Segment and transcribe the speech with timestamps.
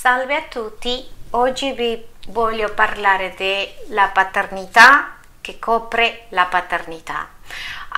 [0.00, 7.28] Salve a tutti, oggi vi voglio parlare della paternità che copre la paternità.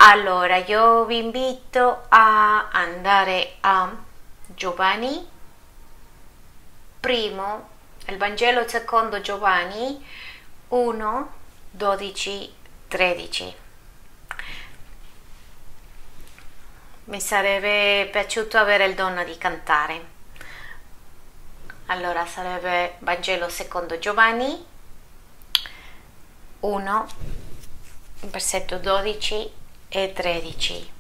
[0.01, 3.89] Allora, io vi invito a andare a
[4.47, 5.25] Giovanni,
[6.99, 7.69] primo,
[8.07, 10.05] il Vangelo secondo Giovanni
[10.71, 11.33] 1,
[11.71, 12.55] 12,
[12.89, 13.57] 13.
[17.05, 20.12] Mi sarebbe piaciuto avere il dono di cantare.
[21.87, 24.65] Allora sarebbe Vangelo secondo Giovanni
[26.61, 27.07] 1,
[28.21, 29.53] versetto 12
[29.89, 30.93] e 13.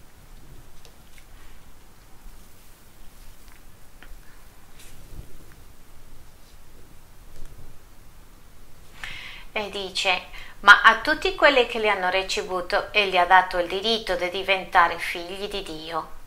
[9.55, 10.23] E dice,
[10.61, 14.99] ma a tutti quelli che li hanno ricevuto egli ha dato il diritto di diventare
[14.99, 16.21] figli di Dio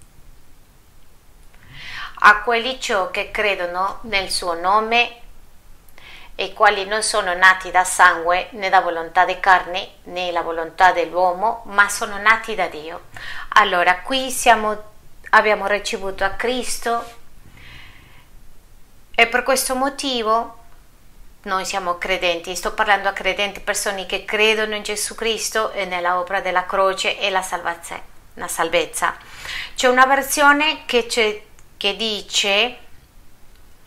[2.27, 5.21] a quelli ciò che credono nel suo nome
[6.33, 10.91] e quali non sono nati da sangue né da volontà di carne né la volontà
[10.91, 13.05] dell'uomo, ma sono nati da Dio.
[13.49, 14.75] Allora, qui siamo,
[15.29, 17.03] abbiamo ricevuto a Cristo
[19.13, 20.63] e per questo motivo
[21.43, 22.55] noi siamo credenti.
[22.55, 27.19] Sto parlando a credenti, persone che credono in Gesù Cristo e nella opera della croce
[27.19, 28.01] e la salvezza.
[28.33, 29.15] La salvezza.
[29.75, 31.41] C'è una versione che c'è
[31.85, 32.77] che dice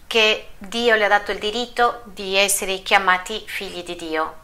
[0.07, 4.35] che Dio le ha dato il diritto di essere chiamati figli di Dio.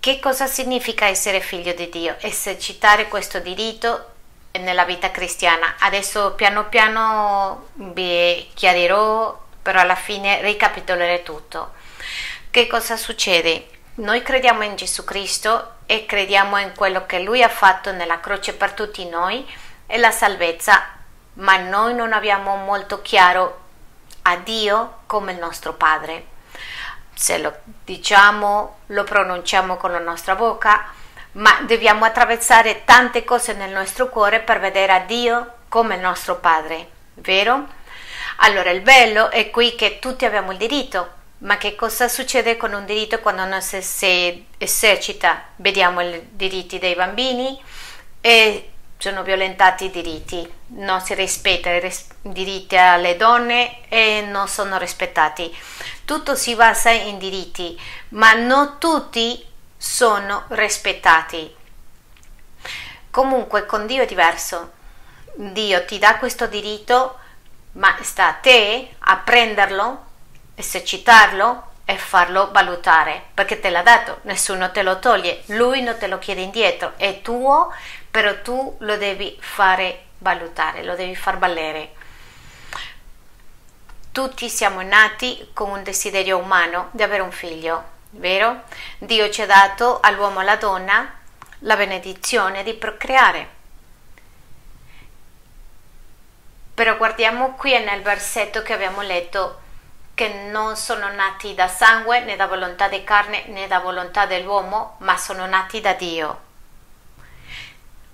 [0.00, 2.16] Che cosa significa essere figlio di Dio?
[2.18, 4.14] Esercitare questo diritto
[4.58, 5.76] nella vita cristiana.
[5.78, 11.74] Adesso piano piano vi chiarirò, però alla fine ricapitolerò tutto.
[12.50, 13.68] Che cosa succede?
[13.96, 18.54] Noi crediamo in Gesù Cristo e crediamo in quello che Lui ha fatto nella croce
[18.54, 19.46] per tutti noi
[19.90, 20.86] e la salvezza,
[21.34, 23.58] ma noi non abbiamo molto chiaro
[24.22, 26.26] a Dio come il nostro Padre.
[27.12, 27.52] Se lo
[27.84, 30.92] diciamo, lo pronunciamo con la nostra bocca,
[31.32, 36.36] ma dobbiamo attraversare tante cose nel nostro cuore per vedere a Dio come il nostro
[36.36, 37.66] Padre, vero?
[38.42, 42.72] Allora il bello è qui che tutti abbiamo il diritto, ma che cosa succede con
[42.72, 45.42] un diritto quando non si esercita?
[45.56, 47.60] Vediamo i diritti dei bambini
[48.20, 48.69] e
[49.00, 50.46] sono violentati i diritti,
[50.76, 55.50] non si rispetta i res- diritti alle donne e non sono rispettati.
[56.04, 59.42] Tutto si basa in diritti, ma non tutti
[59.74, 61.56] sono rispettati.
[63.10, 64.72] Comunque con Dio è diverso.
[65.34, 67.18] Dio ti dà questo diritto,
[67.72, 70.04] ma sta a te a prenderlo,
[70.54, 76.06] esercitarlo e farlo valutare, perché te l'ha dato, nessuno te lo toglie, lui non te
[76.06, 77.72] lo chiede indietro, è tuo
[78.10, 81.94] però tu lo devi fare valutare, lo devi far valere.
[84.12, 88.64] Tutti siamo nati con un desiderio umano di avere un figlio, vero?
[88.98, 91.14] Dio ci ha dato all'uomo e alla donna
[91.60, 93.58] la benedizione di procreare.
[96.74, 99.60] Però guardiamo qui nel versetto che abbiamo letto
[100.14, 104.96] che non sono nati da sangue né da volontà di carne né da volontà dell'uomo,
[104.98, 106.48] ma sono nati da Dio.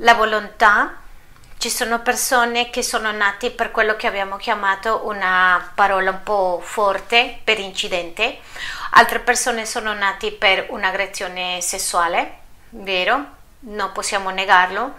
[0.00, 0.94] La volontà,
[1.56, 6.60] ci sono persone che sono nati per quello che abbiamo chiamato una parola un po'
[6.62, 8.40] forte, per incidente,
[8.90, 12.38] altre persone sono nati per un'aggressione sessuale,
[12.70, 13.24] vero?
[13.60, 14.96] Non possiamo negarlo.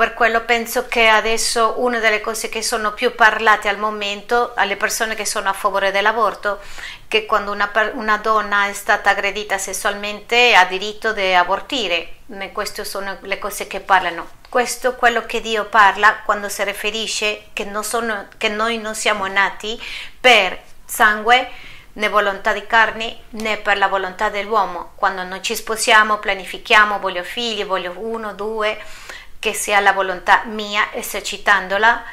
[0.00, 4.76] Per quello penso che adesso una delle cose che sono più parlate al momento alle
[4.76, 6.58] persone che sono a favore dell'aborto,
[7.06, 12.14] che quando una, una donna è stata aggredita sessualmente ha diritto di abortire
[12.50, 14.26] queste sono le cose che parlano.
[14.48, 19.26] Questo è quello che Dio parla quando si riferisce che, sono, che noi non siamo
[19.26, 19.78] nati
[20.18, 21.46] per sangue
[21.92, 24.92] né volontà di carne né per la volontà dell'uomo.
[24.94, 28.80] Quando noi ci sposiamo, pianifichiamo, voglio figli, voglio uno, due,
[29.40, 32.04] che sia la volontà mia esercitandola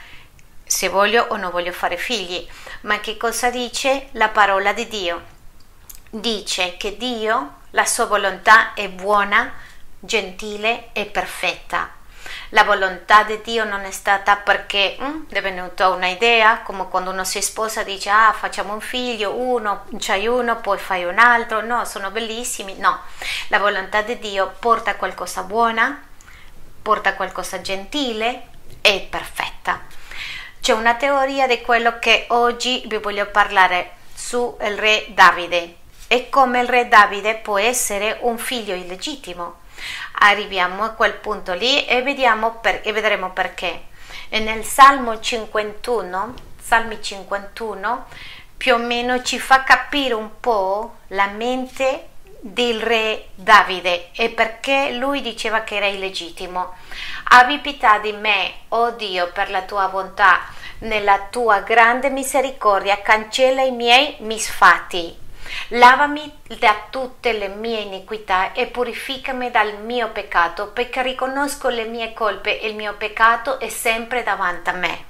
[0.64, 2.48] se voglio o non voglio fare figli.
[2.82, 5.36] Ma che cosa dice la parola di Dio?
[6.10, 9.54] Dice che Dio, la sua volontà è buona,
[10.00, 11.92] gentile e perfetta.
[12.52, 17.24] La volontà di Dio non è stata perché hm, è venuta un'idea, come quando uno
[17.24, 21.84] si sposa dice ah facciamo un figlio, uno, c'hai uno, poi fai un altro, no,
[21.86, 23.02] sono bellissimi, no.
[23.50, 26.02] La volontà di Dio porta qualcosa buona,
[26.88, 28.44] porta qualcosa gentile
[28.80, 29.82] e perfetta.
[30.62, 35.76] C'è una teoria di quello che oggi vi voglio parlare su il re Davide
[36.08, 39.66] e come il re Davide può essere un figlio illegittimo
[40.20, 42.02] Arriviamo a quel punto lì e,
[42.62, 43.88] per, e vedremo perché.
[44.30, 48.06] E nel Salmo 51, Salmi 51,
[48.56, 52.08] più o meno ci fa capire un po' la mente
[52.52, 56.76] del re Davide e perché lui diceva che era illegittimo.
[57.30, 60.42] Abbi pietà di me, oh Dio, per la tua bontà,
[60.80, 65.26] nella tua grande misericordia, cancella i miei misfatti.
[65.70, 72.14] Lavami da tutte le mie iniquità e purificami dal mio peccato, perché riconosco le mie
[72.14, 75.06] colpe e il mio peccato è sempre davanti a me.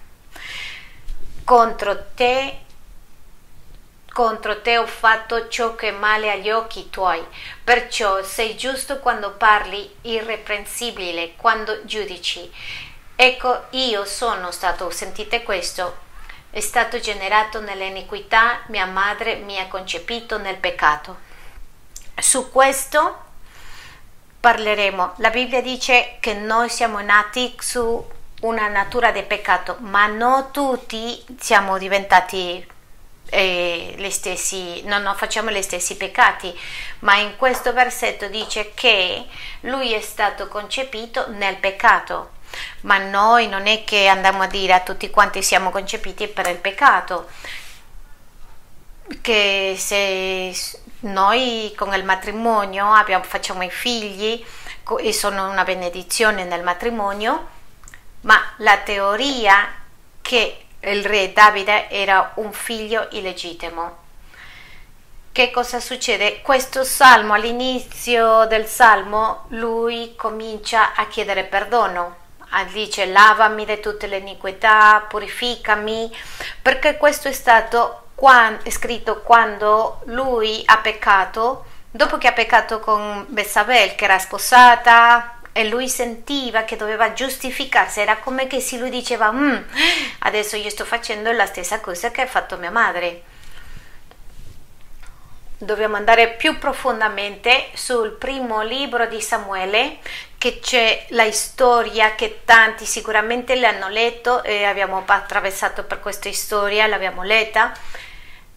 [1.43, 2.65] Contro te
[4.17, 7.23] contro te ho fatto ciò che è male agli occhi tuoi.
[7.63, 12.51] Perciò sei giusto quando parli, irreprensibile quando giudici.
[13.15, 15.97] Ecco, io sono stato, sentite questo,
[16.49, 21.17] è stato generato nell'iniquità, mia madre mi ha concepito nel peccato.
[22.17, 23.19] Su questo
[24.39, 25.13] parleremo.
[25.17, 28.03] La Bibbia dice che noi siamo nati su
[28.41, 32.76] una natura di peccato, ma non tutti siamo diventati
[34.09, 36.57] stessi, no, non facciamo gli stessi peccati,
[36.99, 39.25] ma in questo versetto dice che
[39.61, 42.35] lui è stato concepito nel peccato.
[42.81, 46.57] Ma noi non è che andiamo a dire a tutti quanti siamo concepiti per il
[46.57, 47.27] peccato,
[49.21, 50.55] che se
[50.99, 54.43] noi con il matrimonio abbiamo, facciamo i figli
[54.99, 57.47] e sono una benedizione nel matrimonio,
[58.21, 59.67] ma la teoria
[60.21, 64.05] che il re Davide era un figlio illegittimo.
[65.31, 66.41] Che cosa succede?
[66.41, 72.25] Questo salmo, all'inizio del salmo, lui comincia a chiedere perdono.
[72.71, 76.11] Dice lavami di tutte le iniquità, purificami,
[76.61, 83.25] perché questo è stato quando, scritto quando lui ha peccato, dopo che ha peccato con
[83.29, 88.91] Bessabel, che era sposata, e lui sentiva che doveva giustificarsi, era come che se lui
[88.91, 89.55] diceva mm,
[90.19, 93.23] adesso io sto facendo la stessa cosa che ha fatto mia madre.
[95.57, 99.97] Dobbiamo andare più profondamente sul primo libro di Samuele,
[100.37, 106.85] che c'è la storia che tanti sicuramente l'hanno letto e abbiamo attraversato per questa storia,
[106.85, 107.73] l'abbiamo letta.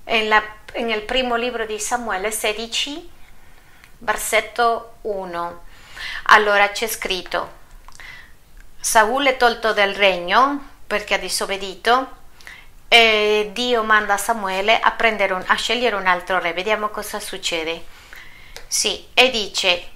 [0.05, 3.11] nel primo libro di Samuele 16,
[4.01, 5.69] versetto 1.
[6.33, 7.59] Allora c'è scritto,
[8.79, 12.19] Saul è tolto dal regno perché ha disobbedito
[12.87, 16.53] e Dio manda Samuele a, un, a scegliere un altro re.
[16.53, 17.85] Vediamo cosa succede.
[18.69, 19.89] Sì, e dice,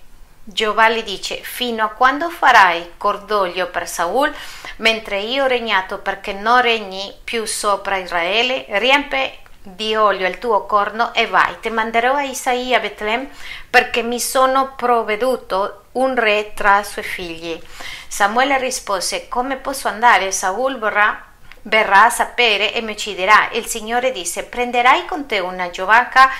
[0.42, 4.34] Giova gli dice, fino a quando farai cordoglio per Saul,
[4.78, 10.66] mentre io ho regnato perché non regni più sopra Israele, riempe di olio il tuo
[10.66, 13.28] corno e vai, ti manderò a Isaia a Betlem
[13.70, 17.61] perché mi sono provveduto un re tra i suoi figli.
[18.08, 20.32] Samuele rispose, come posso andare?
[20.32, 21.32] Saul vorrà
[21.62, 23.50] verrà a sapere e mi ucciderà.
[23.52, 26.31] Il Signore disse, prenderai con te una giovacca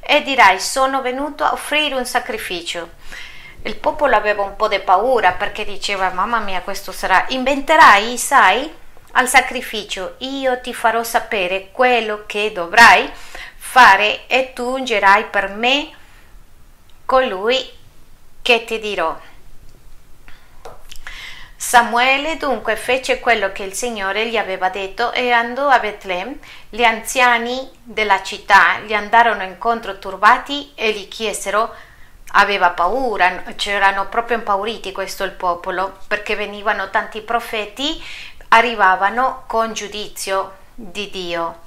[0.00, 2.90] e dirai, sono venuto a offrire un sacrificio.
[3.62, 8.80] Il popolo aveva un po' di paura perché diceva, mamma mia, questo sarà, inventerai, sai?
[9.12, 13.10] al sacrificio, io ti farò sapere quello che dovrai
[13.56, 15.90] fare e tu ungerai per me
[17.04, 17.80] colui
[18.42, 19.16] che ti dirò.
[21.56, 26.36] Samuele dunque fece quello che il Signore gli aveva detto e andò a Betlem.
[26.68, 31.72] Gli anziani della città gli andarono incontro turbati e gli chiesero
[32.32, 38.02] aveva paura, c'erano proprio impauriti questo il popolo perché venivano tanti profeti
[38.48, 41.60] arrivavano con giudizio di Dio.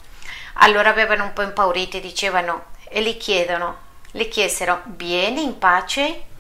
[0.56, 3.78] Allora avevano un po' impauriti, dicevano e gli chiedono,
[4.12, 6.34] le chiesero, vieni in pace?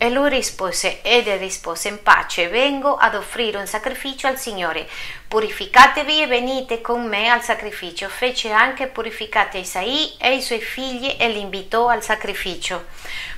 [0.00, 4.88] E lui rispose, ed rispose in pace, vengo ad offrire un sacrificio al Signore.
[5.26, 8.08] Purificatevi e venite con me al sacrificio.
[8.08, 12.86] Fece anche purificate Isai e i suoi figli e li invitò al sacrificio.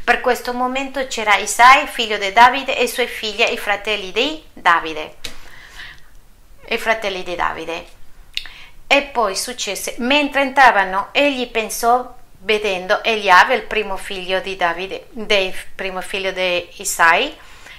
[0.04, 4.42] Per questo momento c'era Isai, figlio di Davide, e i suoi figli, i fratelli di
[4.52, 5.16] Davide
[6.70, 7.86] i fratelli di Davide.
[8.86, 15.54] E poi successe, mentre entravano, egli pensò, vedendo Eliave, il primo figlio di Davide, del
[15.74, 17.36] primo figlio di Isai,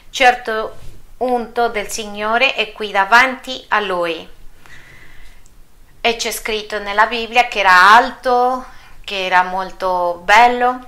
[0.09, 0.77] certo
[1.17, 4.27] unto del Signore è qui davanti a lui.
[6.03, 8.65] E c'è scritto nella Bibbia che era alto,
[9.03, 10.87] che era molto bello.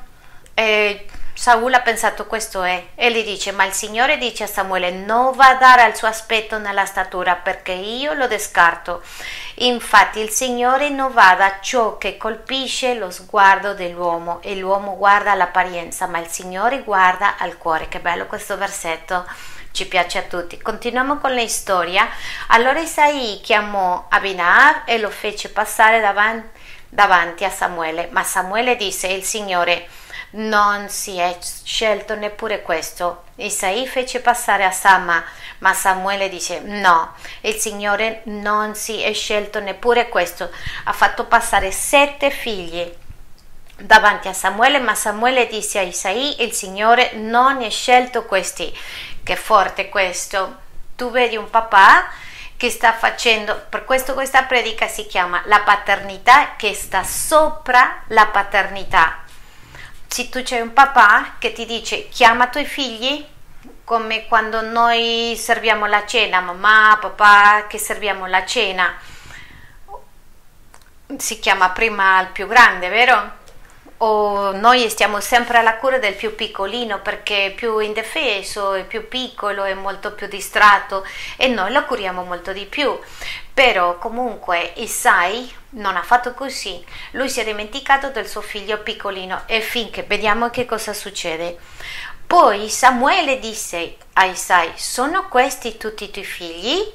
[0.56, 4.92] E Saul ha pensato questo è e gli dice ma il Signore dice a Samuele
[4.92, 9.02] non va a dare al suo aspetto nella statura perché io lo descarto.
[9.56, 15.34] Infatti il Signore non va da ciò che colpisce lo sguardo dell'uomo e l'uomo guarda
[15.34, 17.88] l'apparenza ma il Signore guarda al cuore.
[17.88, 19.26] Che bello questo versetto.
[19.72, 20.62] Ci piace a tutti.
[20.62, 22.08] Continuiamo con la storia.
[22.50, 29.08] Allora Isai chiamò Abinab e lo fece passare davanti, davanti a Samuele, ma Samuele disse,
[29.08, 29.88] il Signore
[30.34, 33.24] non si è scelto neppure questo.
[33.36, 35.24] Isai fece passare a Sama,
[35.60, 40.50] ma Samuele dice no, il Signore non si è scelto neppure questo.
[40.86, 42.92] Ha fatto passare sette figli
[43.76, 48.76] davanti a Samuele, ma Samuele disse a Isai, il Signore non è scelto questi.
[49.24, 50.62] Che forte questo.
[50.96, 52.08] Tu vedi un papà
[52.58, 58.28] che sta facendo, per questo questa predica si chiama la paternità che sta sopra la
[58.28, 59.23] paternità.
[60.14, 63.26] Se tu c'è un papà che ti dice chiama i tuoi figli,
[63.84, 68.96] come quando noi serviamo la cena, mamma, papà, che serviamo la cena,
[71.18, 73.42] si chiama prima il più grande, vero?
[73.98, 79.08] o noi stiamo sempre alla cura del più piccolino perché è più indefeso, è più
[79.08, 81.06] piccolo, è molto più distratto
[81.38, 83.00] e noi lo curiamo molto di più.
[83.54, 89.44] Però comunque Isai non ha fatto così, lui si è dimenticato del suo figlio piccolino
[89.46, 91.58] e finché vediamo che cosa succede.
[92.26, 96.94] Poi Samuele disse a Isai, sono questi tutti i tuoi figli?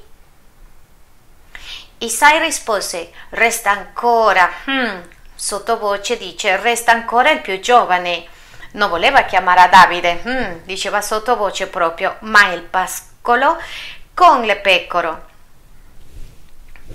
[1.98, 5.00] Isai rispose, resta ancora, hmm,
[5.40, 8.26] Sottovoce dice resta ancora il più giovane.
[8.72, 13.56] Non voleva chiamare Davide, mm, diceva sottovoce proprio, ma il pascolo
[14.14, 15.27] con le pecore.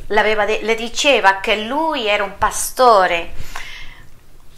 [0.07, 3.31] De- le diceva che lui era un pastore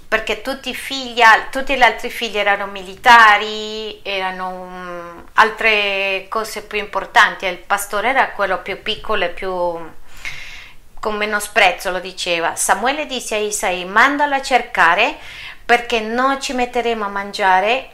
[0.08, 7.46] perché tutti, figli, tutti gli altri figli erano militari, erano altre cose più importanti.
[7.46, 9.51] Il pastore era quello più piccolo e più
[11.00, 12.56] con menosprezzo lo diceva.
[12.56, 15.18] Samuele disse a Isai, mandalo a cercare
[15.65, 17.89] perché non ci metteremo a mangiare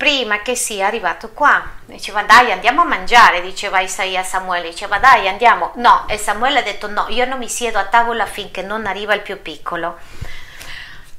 [0.00, 1.62] prima che sia arrivato qua.
[1.84, 5.72] Diceva dai andiamo a mangiare, diceva Isaia a Samuele, diceva dai andiamo.
[5.74, 9.12] No, e Samuele ha detto no, io non mi siedo a tavola finché non arriva
[9.12, 9.98] il più piccolo.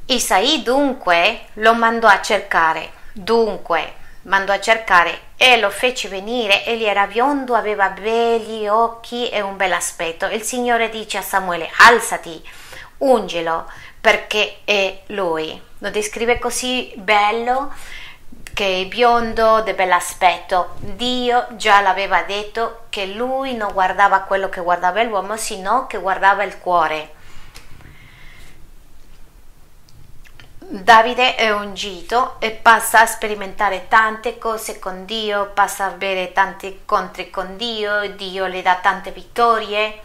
[0.07, 6.85] Isai dunque lo mandò a cercare, dunque mandò a cercare e lo fece venire, egli
[6.85, 10.25] era biondo, aveva belli occhi e un bel aspetto.
[10.25, 12.41] Il Signore dice a Samuele, alzati,
[12.97, 13.71] ungelo,
[14.01, 15.69] perché è lui.
[15.77, 17.71] Lo descrive così bello,
[18.53, 20.75] che è biondo, di bell'aspetto.
[20.77, 26.43] Dio già l'aveva detto che lui non guardava quello che guardava l'uomo, sino che guardava
[26.43, 27.20] il cuore.
[30.74, 36.67] Davide è ungito e passa a sperimentare tante cose con Dio, passa a avere tanti
[36.67, 40.01] incontri con Dio, Dio le dà tante vittorie.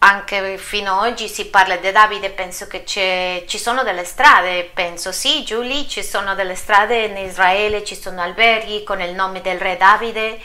[0.00, 5.10] Anche fino ad oggi si parla di Davide, penso che ci sono delle strade, penso
[5.10, 9.58] sì, Giulia, ci sono delle strade in Israele, ci sono alberghi con il nome del
[9.58, 10.40] re Davide.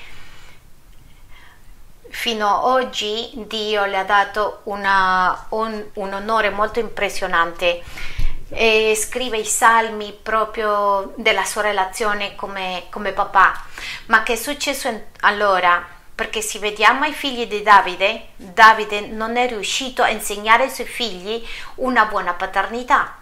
[2.10, 7.84] Fino ad oggi Dio le ha dato una, un, un onore molto impressionante
[8.50, 13.66] e scrive i salmi proprio della sua relazione come, come papà.
[14.08, 16.02] Ma che è successo in, allora?
[16.16, 20.86] Perché se vediamo i figli di Davide, Davide non è riuscito a insegnare ai suoi
[20.86, 21.44] figli
[21.76, 23.18] una buona paternità.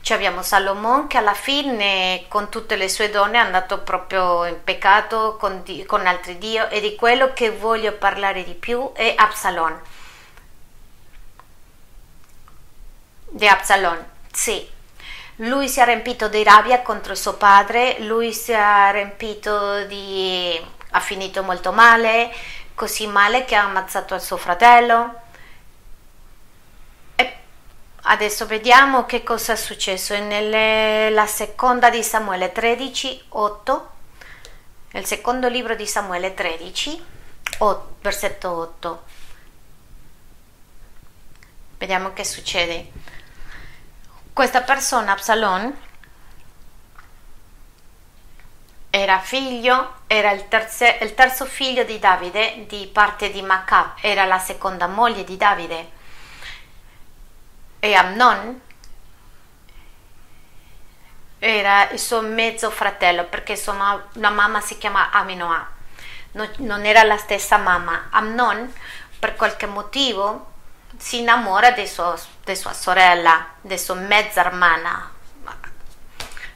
[0.00, 4.62] Cioè abbiamo Salomone che alla fine con tutte le sue donne è andato proprio in
[4.62, 9.80] peccato con, con altri dio e di quello che voglio parlare di più è Absalon.
[13.28, 14.04] Di Absalon.
[14.30, 14.68] Sì,
[15.36, 20.73] lui si è riempito di rabbia contro suo padre, lui si è riempito di...
[20.94, 22.32] ha finito molto male,
[22.74, 25.22] così male che ha ammazzato il suo fratello.
[28.06, 33.90] Adesso vediamo che cosa è successo nella seconda di Samuele 13, 8,
[34.92, 37.04] il secondo libro di Samuele 13,
[37.58, 39.04] 8, versetto 8.
[41.78, 42.90] Vediamo che succede.
[44.32, 45.76] Questa persona, Absalon,
[48.96, 54.24] era figlio, era il, terze, il, terzo figlio di Davide di parte di Macab, era
[54.24, 55.90] la seconda moglie di Davide.
[57.80, 58.60] E Amnon
[61.40, 65.68] era il suo mezzo fratello perché sua, la mamma si chiama Aminoah,
[66.32, 68.10] non, non era la stessa mamma.
[68.10, 68.72] Amnon
[69.18, 70.52] per qualche motivo
[70.96, 75.10] si innamora di sua, di sua sorella, di sua mezza hermana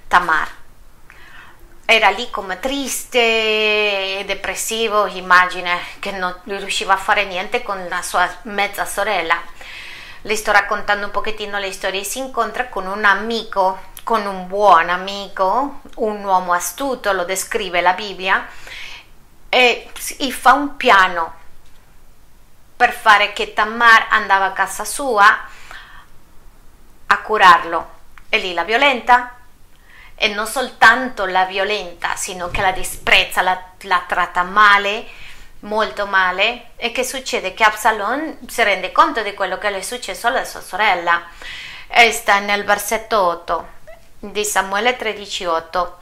[0.06, 0.57] Tamar.
[1.90, 8.02] Era lì come triste e depressivo, immagine che non riusciva a fare niente con la
[8.02, 9.40] sua mezza sorella.
[10.20, 14.90] Le sto raccontando un pochettino le storie, si incontra con un amico, con un buon
[14.90, 18.46] amico, un uomo astuto, lo descrive la Bibbia,
[19.48, 19.90] e
[20.30, 21.32] fa un piano
[22.76, 25.38] per fare che Tamar andava a casa sua
[27.06, 27.90] a curarlo
[28.28, 29.37] e lì la violenta
[30.20, 35.06] e non soltanto la violenta, sino che la disprezza, la, la tratta male,
[35.60, 36.70] molto male.
[36.76, 37.54] E che succede?
[37.54, 41.22] Che Absalom si rende conto di quello che le è successo alla sua sorella.
[41.86, 43.68] E sta nel versetto 8
[44.18, 45.92] di Samuele 13:8.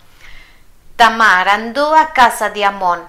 [0.96, 3.06] Tamar andò a casa di Amon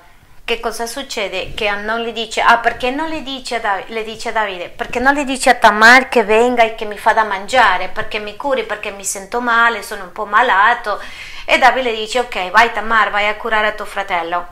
[0.47, 1.53] che cosa succede?
[1.53, 4.69] Che non le dice, ah perché non le dice, Davide, le dice a Davide?
[4.69, 8.19] Perché non le dice a Tamar che venga e che mi fa da mangiare, perché
[8.19, 11.01] mi curi, perché mi sento male, sono un po' malato.
[11.43, 14.47] E Davide dice, ok, vai Tamar, vai a curare tuo fratello.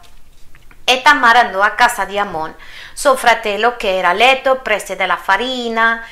[0.84, 2.54] E Tamar andò a casa di Amon,
[2.94, 6.06] suo fratello che era letto, prese della farina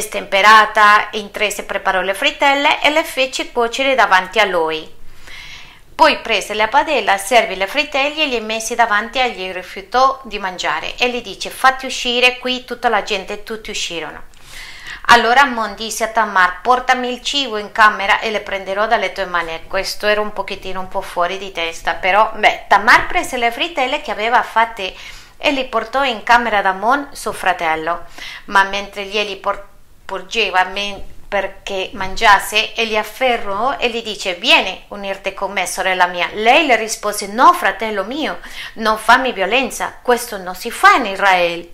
[0.00, 4.97] stemperata, in tre si preparò le frittelle e le fece cuocere davanti a lui.
[5.98, 10.38] Poi prese la padella, servì le frittelle e li messe davanti e gli rifiutò di
[10.38, 14.26] mangiare e gli dice fatti uscire qui tutta la gente, tutti uscirono.
[15.06, 19.24] Allora Ammon disse a Tamar portami il cibo in camera e le prenderò dalle tue
[19.24, 19.62] mani.
[19.66, 24.00] Questo era un pochettino un po' fuori di testa, però beh, Tamar prese le frittelle
[24.00, 24.94] che aveva fatte
[25.36, 28.04] e li portò in camera da Ammon, suo fratello,
[28.44, 29.42] ma mentre glieli
[30.04, 30.60] porgeva
[31.28, 36.30] perché mangiasse e gli afferrò e gli dice vieni unirti con me sorella mia.
[36.32, 38.38] Lei le rispose no fratello mio
[38.74, 41.72] non fammi violenza questo non si fa in Israele.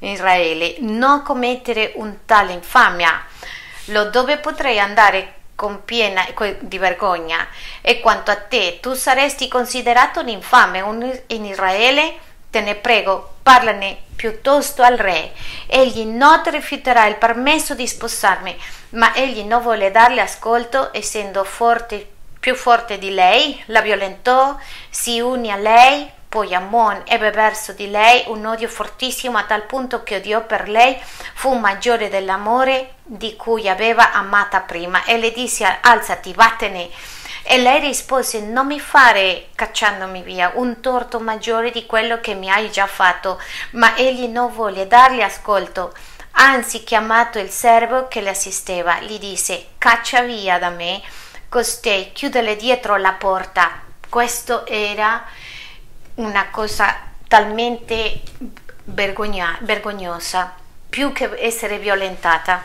[0.00, 3.24] Israele non commettere un tale infamia
[3.86, 6.24] lo dove potrei andare con piena
[6.60, 7.46] di vergogna?
[7.80, 10.78] E quanto a te tu saresti considerato un infame
[11.28, 15.32] in Israele te ne prego parlane piuttosto al re.
[15.66, 18.54] Egli non ti rifiuterà il permesso di sposarmi,
[18.90, 22.06] ma egli non vuole darle ascolto, essendo forte,
[22.38, 24.54] più forte di lei, la violentò,
[24.90, 29.64] si unì a lei, poi Ammon ebbe verso di lei un odio fortissimo a tal
[29.64, 30.98] punto che odiò per lei
[31.34, 36.88] fu maggiore dell'amore di cui aveva amata prima e le disse alzati, vattene
[37.42, 42.50] e lei rispose: Non mi fare cacciandomi via un torto maggiore di quello che mi
[42.50, 43.40] hai già fatto.
[43.72, 45.92] Ma egli non volle dargli ascolto.
[46.32, 51.02] Anzi, chiamato il servo che le assisteva, gli disse: Caccia via da me
[51.48, 53.82] costei, chiudele dietro la porta.
[54.08, 55.22] Questo era
[56.14, 56.96] una cosa
[57.28, 58.22] talmente
[58.84, 60.54] vergogna- vergognosa,
[60.88, 62.62] più che essere violentata.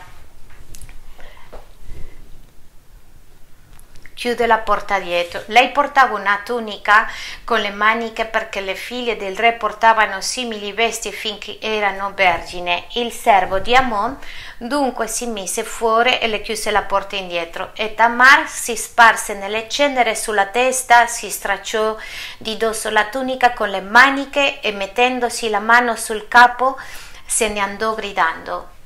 [4.17, 5.43] Chiude la porta dietro.
[5.45, 7.07] Lei portava una tunica
[7.43, 12.85] con le maniche perché le figlie del re portavano simili vesti finché erano vergine.
[12.93, 14.17] Il servo di Amon
[14.57, 19.69] dunque si mise fuori e le chiuse la porta indietro e Tamar si sparse nelle
[19.69, 21.95] cenere sulla testa, si stracciò
[22.39, 26.79] di dosso la tunica con le maniche e mettendosi la mano sul capo
[27.23, 28.76] se ne andò gridando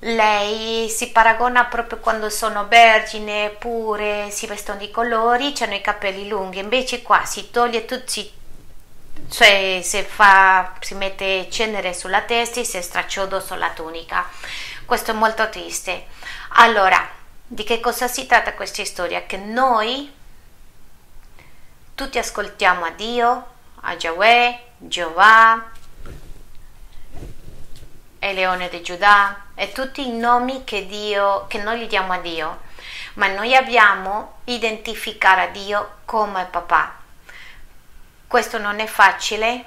[0.00, 6.26] lei si paragona proprio quando sono vergine, pure, si vestono di colori, hanno i capelli
[6.26, 8.32] lunghi, invece qua si toglie tutti,
[9.28, 14.26] cioè si, fa, si mette cenere sulla testa e si straccia addosso la tunica.
[14.86, 16.06] Questo è molto triste.
[16.54, 17.06] Allora,
[17.46, 19.26] di che cosa si tratta questa storia?
[19.26, 20.10] Che noi
[21.94, 23.46] tutti ascoltiamo a Dio,
[23.82, 25.70] a Yahweh, Jehovah,
[28.20, 32.18] e Leone di Giuda e tutti i nomi che, Dio, che noi gli diamo a
[32.18, 32.60] Dio,
[33.14, 36.96] ma noi abbiamo identificare a Dio come papà.
[38.26, 39.64] Questo non è facile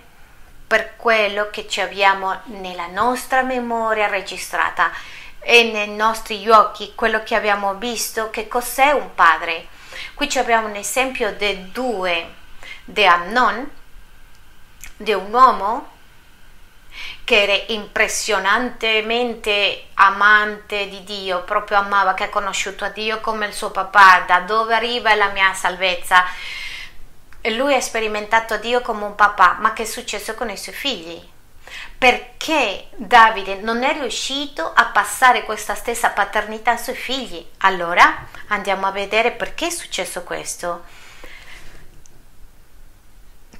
[0.68, 4.92] per quello che ci abbiamo nella nostra memoria registrata
[5.40, 9.68] e nei nostri occhi, quello che abbiamo visto, che cos'è un padre.
[10.14, 12.34] Qui abbiamo un esempio di due,
[12.86, 13.70] di Amnon,
[14.96, 15.92] di un uomo
[17.24, 23.54] che era impressionantemente amante di Dio, proprio amava che ha conosciuto a Dio come il
[23.54, 26.26] suo papà, da dove arriva la mia salvezza.
[27.44, 31.32] Lui ha sperimentato Dio come un papà, ma che è successo con i suoi figli?
[31.98, 37.46] Perché Davide non è riuscito a passare questa stessa paternità ai suoi figli?
[37.60, 40.84] Allora andiamo a vedere perché è successo questo.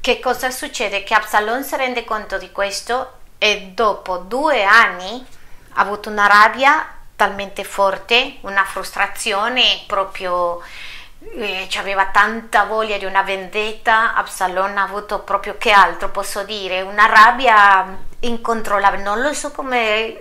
[0.02, 1.04] Che cosa succede?
[1.04, 5.26] Che Absalom si rende conto di questo e dopo due anni
[5.74, 10.62] ha avuto una rabbia talmente forte, una frustrazione proprio
[11.36, 16.82] eh, aveva tanta voglia di una vendetta, Absalom ha avuto proprio che altro posso dire,
[16.82, 20.20] una rabbia incontrollabile, non lo so come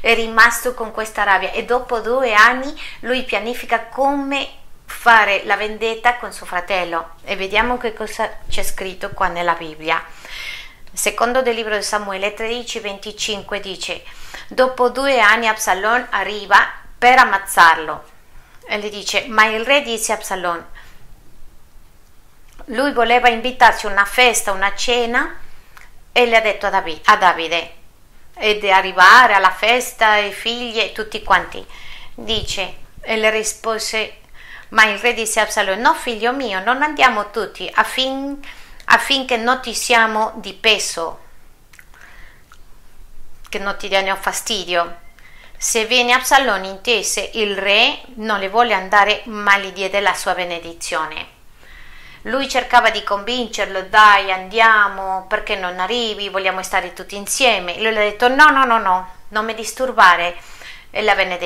[0.00, 1.52] è rimasto con questa rabbia.
[1.52, 4.48] E dopo due anni lui pianifica come
[4.84, 7.10] fare la vendetta con suo fratello.
[7.24, 10.02] E vediamo che cosa c'è scritto qua nella Bibbia.
[10.98, 14.02] Secondo del libro di Samuele 13:25 dice:
[14.48, 18.04] Dopo due anni Absalom arriva per ammazzarlo
[18.66, 20.66] e gli dice: Ma il re disse a Absalom:
[22.64, 25.38] Lui voleva invitarci a una festa, una cena,
[26.10, 27.74] e le ha detto a Davide, a Davide
[28.34, 31.64] ed arrivare alla festa, i figli e tutti quanti.
[32.12, 34.18] Dice, e le rispose
[34.70, 38.38] ma il re disse a Absalom, no figlio mio, non andiamo tutti affin,
[38.90, 41.20] affinché non ti siamo di peso,
[43.48, 45.06] che non ti diano fastidio.
[45.56, 50.34] Se viene Absalom intese, il re non le vuole andare, ma gli diede la sua
[50.34, 51.36] benedizione.
[52.22, 57.80] Lui cercava di convincerlo, dai andiamo, perché non arrivi, vogliamo stare tutti insieme.
[57.80, 60.36] Lui le ha detto, no, no, no, no, non mi disturbare.
[60.90, 61.36] E le aveva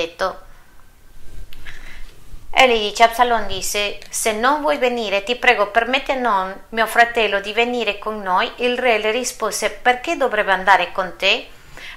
[2.54, 7.40] e gli dice, Absalom disse, se non vuoi venire, ti prego, permette non mio fratello
[7.40, 8.50] di venire con noi.
[8.56, 11.48] Il re le rispose, perché dovrebbe andare con te?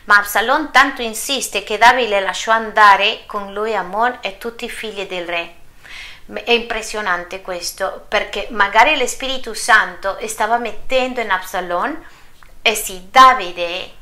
[0.06, 5.06] Ma Absalom tanto insiste che Davide lasciò andare con lui Amon e tutti i figli
[5.06, 5.56] del re.
[6.44, 12.02] È impressionante questo, perché magari lo Spirito Santo stava mettendo in Absalom
[12.62, 13.95] e sì, Davide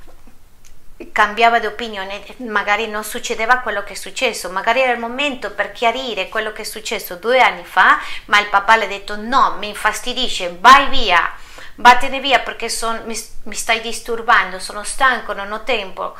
[1.11, 5.71] cambiava di opinione, magari non succedeva quello che è successo, magari era il momento per
[5.71, 9.55] chiarire quello che è successo due anni fa, ma il papà le ha detto no,
[9.57, 11.31] mi infastidisce, vai via,
[11.75, 16.15] vattene via perché son, mi, mi, stai disturbando, sono stanco, non ho tempo.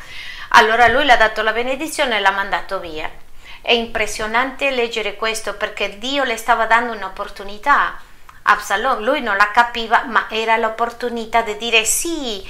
[0.50, 3.10] Allora lui le ha dato la benedizione e l'ha mandato via.
[3.62, 7.98] È impressionante leggere questo perché Dio le stava dando un'opportunità.
[8.46, 12.46] Absalom, lui non la capiva, ma era l'opportunità di dire sì,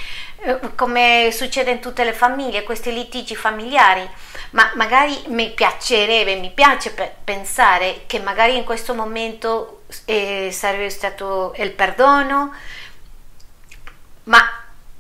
[0.76, 4.08] come succede in tutte le famiglie, questi litigi familiari,
[4.52, 11.54] ma magari mi piacerebbe, mi piace pensare che magari in questo momento eh, sarebbe stato
[11.58, 12.54] il perdono,
[14.26, 14.42] ma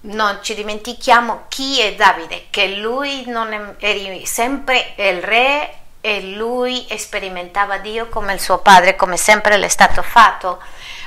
[0.01, 6.85] non ci dimentichiamo chi è Davide, che lui non è, sempre il re e lui
[6.97, 10.61] sperimentava Dio come il suo padre, come sempre l'è stato fatto,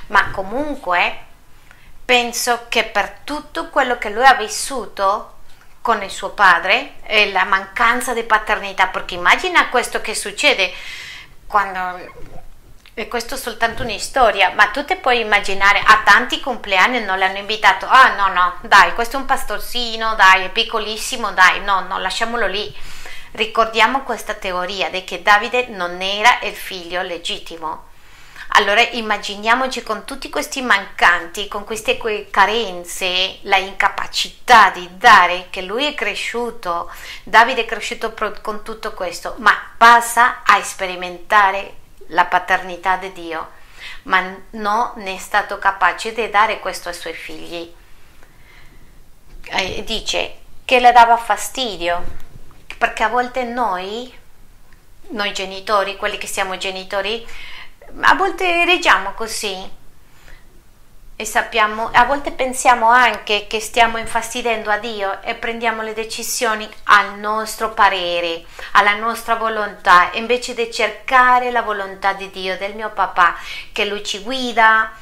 [0.09, 1.25] ma comunque
[2.06, 5.34] penso che per tutto quello che lui ha vissuto
[5.82, 10.72] con il suo padre e la mancanza di paternità, perché immagina questo che succede
[11.46, 12.34] quando
[12.98, 17.18] e questo è soltanto una storia, ma tu ti puoi immaginare a tanti compleanni non
[17.18, 21.80] l'hanno invitato, ah no no, dai, questo è un pastorzino, dai, è piccolissimo, dai, no,
[21.80, 22.74] no, lasciamolo lì.
[23.32, 27.88] Ricordiamo questa teoria di che Davide non era il figlio legittimo,
[28.56, 31.98] allora immaginiamoci con tutti questi mancanti, con queste
[32.30, 36.90] carenze, la incapacità di dare, che lui è cresciuto,
[37.22, 41.74] Davide è cresciuto con tutto questo, ma passa a sperimentare
[42.08, 43.50] la paternità di Dio,
[44.04, 47.74] ma non è stato capace di dare questo ai suoi figli.
[49.48, 52.02] Eh, dice che le dava fastidio,
[52.78, 54.10] perché a volte noi,
[55.08, 57.26] noi genitori, quelli che siamo genitori,
[58.01, 59.85] a volte reggiamo così
[61.18, 66.68] e sappiamo, a volte pensiamo anche che stiamo infastidendo a Dio e prendiamo le decisioni
[66.85, 72.90] al nostro parere, alla nostra volontà, invece di cercare la volontà di Dio, del mio
[72.90, 73.35] papà,
[73.72, 74.92] che lui ci guida.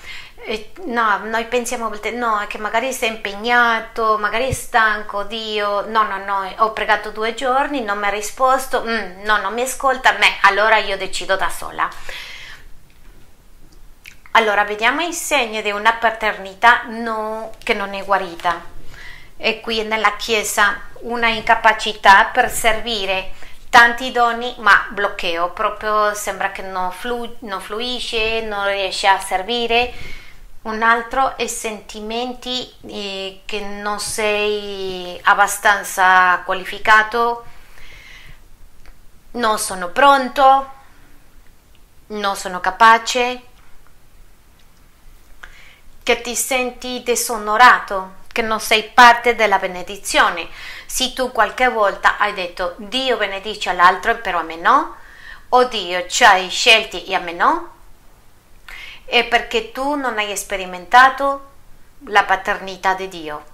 [0.84, 6.02] No, noi pensiamo a volte no, che magari sei impegnato, magari è stanco, Dio, no,
[6.04, 10.12] no, no, ho pregato due giorni, non mi ha risposto, mm, no, non mi ascolta,
[10.12, 11.88] me, allora io decido da sola.
[14.36, 18.60] Allora, vediamo i segni di una paternità no, che non è guarita.
[19.36, 23.30] E qui nella Chiesa una incapacità per servire
[23.70, 29.92] tanti doni, ma blocchetto, proprio sembra che non, flu, non fluisce, non riesce a servire.
[30.62, 37.44] Un altro è sentimenti eh, che non sei abbastanza qualificato,
[39.32, 40.72] non sono pronto,
[42.06, 43.52] non sono capace
[46.04, 50.48] che ti senti disonorato, che non sei parte della benedizione.
[50.86, 54.96] Se tu qualche volta hai detto Dio benedice all'altro però a me no,
[55.48, 57.70] o Dio ci hai scelti e a me no,
[59.06, 61.52] è perché tu non hai sperimentato
[62.08, 63.44] la paternità di Dio.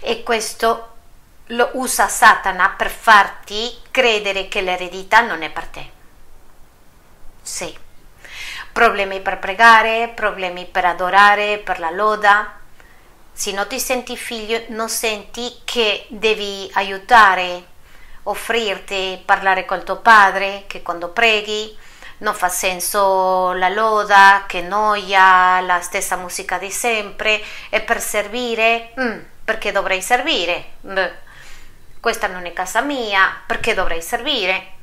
[0.00, 0.92] E questo
[1.46, 5.90] lo usa Satana per farti credere che l'eredità non è per te.
[7.40, 7.83] Sì
[8.74, 12.58] problemi per pregare, problemi per adorare, per la loda,
[13.32, 17.62] se non ti senti figlio, non senti che devi aiutare,
[18.24, 21.78] offrirti, parlare col tuo padre, che quando preghi
[22.18, 28.92] non fa senso la loda, che noia, la stessa musica di sempre, e per servire,
[28.98, 30.70] mm, perché dovrei servire?
[30.80, 31.12] Beh,
[32.00, 34.73] questa non è casa mia, perché dovrei servire?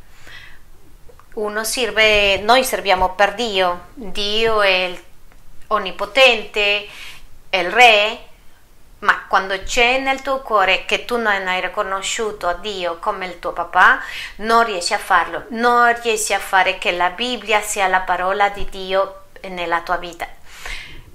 [1.33, 4.93] Uno serve, noi serviamo per Dio, Dio è
[5.67, 6.85] onnipotente,
[7.49, 8.19] è il re,
[8.99, 13.39] ma quando c'è nel tuo cuore che tu non hai riconosciuto a Dio come il
[13.39, 14.01] tuo papà,
[14.37, 18.67] non riesci a farlo, non riesci a fare che la Bibbia sia la parola di
[18.69, 20.27] Dio nella tua vita.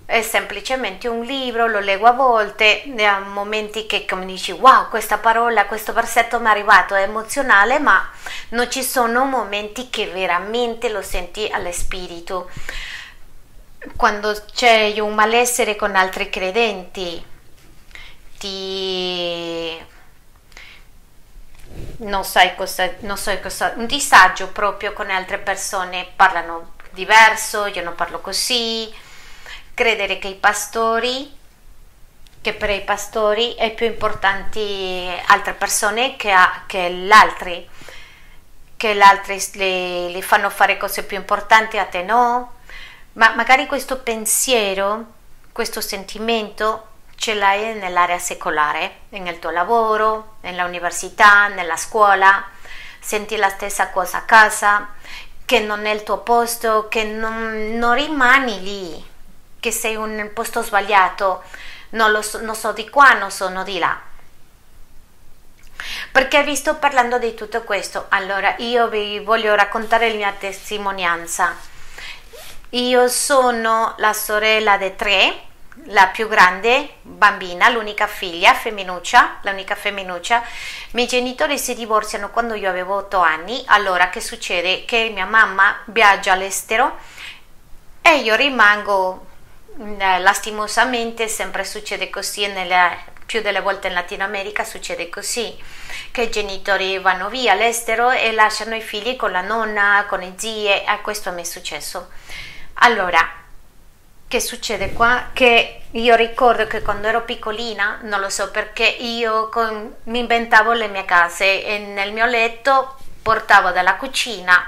[0.06, 5.18] È semplicemente un libro, lo leggo a volte, ha momenti che come dici wow, questa
[5.18, 8.08] parola, questo versetto mi è arrivato, è emozionale, ma
[8.50, 12.48] non ci sono momenti che veramente lo senti allo spirito.
[13.96, 17.24] Quando c'è un malessere con altri credenti,
[18.38, 19.84] ti
[21.98, 27.82] non sai cosa, non so cosa, un disagio proprio con altre persone, parlano diverso, io
[27.82, 28.92] non parlo così,
[29.76, 31.30] credere che i pastori,
[32.40, 37.68] che per i pastori è più importante altre persone che, a, che l'altri,
[38.74, 39.38] che l'altri
[40.12, 42.54] le fanno fare cose più importanti, a te no,
[43.12, 45.12] ma magari questo pensiero,
[45.52, 52.42] questo sentimento ce l'hai nell'area secolare, nel tuo lavoro, nell'università, nella scuola,
[52.98, 54.88] senti la stessa cosa a casa,
[55.44, 59.14] che non è il tuo posto, che non, non rimani lì,
[59.66, 61.42] che sei in un posto sbagliato,
[61.90, 64.00] non, lo so, non so di qua, non sono di là.
[66.12, 68.06] Perché vi sto parlando di tutto questo?
[68.10, 71.56] Allora, io vi voglio raccontare la mia testimonianza.
[72.70, 75.40] Io sono la sorella di tre,
[75.86, 80.38] la più grande bambina, l'unica figlia, femminuccia, l'unica femminuccia.
[80.38, 83.64] I miei genitori si divorziano quando io avevo 8 anni.
[83.66, 84.84] Allora che succede?
[84.84, 86.96] Che mia mamma viaggia all'estero
[88.00, 89.34] e io rimango
[89.78, 95.56] lastimosamente, sempre succede così nelle, più delle volte in Latino America succede così
[96.10, 100.34] che i genitori vanno via all'estero e lasciano i figli con la nonna, con le
[100.36, 102.10] zie, e questo mi è successo.
[102.80, 103.44] Allora,
[104.28, 105.30] che succede qua?
[105.32, 110.72] Che io ricordo che quando ero piccolina, non lo so perché io con, mi inventavo
[110.72, 114.64] le mie case e nel mio letto portavo dalla cucina,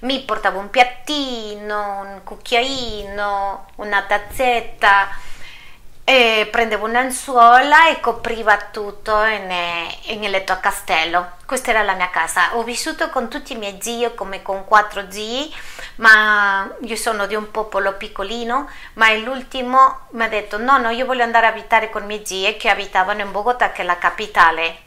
[0.00, 5.08] mi portavo un piattino, un cucchiaino, una tazzetta
[6.08, 11.32] e prendevo un'anzuola e copriva tutto nel letto a castello.
[11.44, 12.56] Questa era la mia casa.
[12.56, 15.54] Ho vissuto con tutti i miei zii, come con quattro zii,
[15.96, 21.04] ma io sono di un popolo piccolino, ma l'ultimo mi ha detto no, no, io
[21.04, 23.98] voglio andare a abitare con i miei zii che abitavano in Bogotà, che è la
[23.98, 24.86] capitale.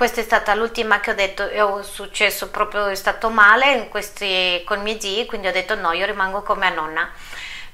[0.00, 4.62] Questa è stata l'ultima che ho detto, e ho successo proprio, è stato male questi,
[4.64, 7.06] con i miei zii, quindi ho detto no, io rimango con mia nonna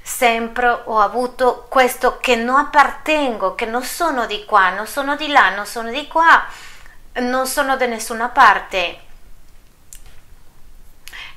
[0.03, 5.29] sempre ho avuto questo che non appartengo, che non sono di qua, non sono di
[5.29, 6.45] là, non sono di qua,
[7.21, 8.99] non sono da nessuna parte.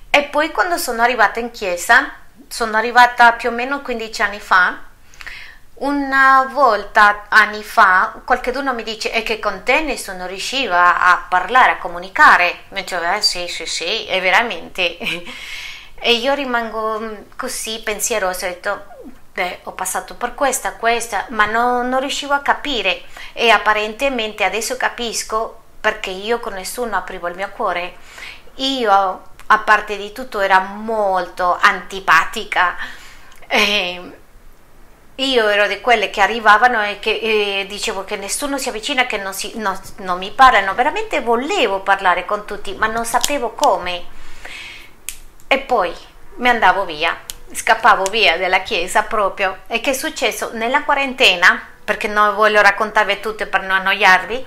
[0.09, 2.13] E poi quando sono arrivata in chiesa,
[2.47, 4.88] sono arrivata più o meno 15 anni fa,
[5.79, 11.71] una volta anni fa qualcuno mi dice e che con te nessuno riusciva a parlare,
[11.71, 12.63] a comunicare.
[12.69, 14.97] Mi dice, eh, sì, sì, sì, e veramente
[16.01, 18.85] e io rimango mm, così pensierosa, ho detto,
[19.33, 24.77] beh, ho passato per questa, questa, ma no, non riuscivo a capire e apparentemente adesso
[24.77, 27.95] capisco perché io con nessuno aprivo il mio cuore.
[28.55, 32.75] Io, a parte di tutto, era molto antipatica.
[33.47, 34.13] E
[35.19, 39.17] io ero di quelle che arrivavano e che e dicevo che nessuno si avvicina, che
[39.17, 40.73] non, si, no, non mi parlano.
[40.75, 44.17] Veramente volevo parlare con tutti, ma non sapevo come
[45.47, 45.93] e poi
[46.35, 47.17] mi andavo via,
[47.51, 49.59] scappavo via dalla chiesa proprio.
[49.67, 50.51] E che è successo?
[50.53, 54.45] Nella quarantena, perché non voglio raccontarvi tutto per non annoiarvi,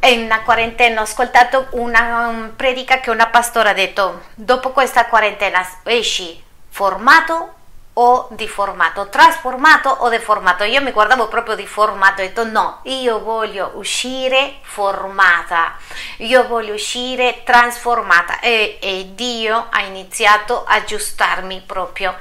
[0.00, 5.66] in una quarantena ho ascoltato una predica che una pastora ha detto, dopo questa quarantena
[5.84, 7.54] esci formato
[7.94, 10.64] o deformato, trasformato o deformato.
[10.64, 15.76] Io mi guardavo proprio deformato e ho detto no, io voglio uscire formata,
[16.18, 22.16] io voglio uscire trasformata e, e Dio ha iniziato a aggiustarmi proprio.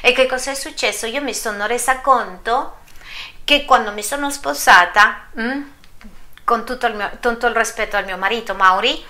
[0.00, 1.06] E che cosa è successo?
[1.06, 2.76] Io mi sono resa conto
[3.44, 5.62] che quando mi sono sposata, mh, mm,
[6.44, 9.04] con tutto il, mio, tutto il rispetto al mio marito Mauri,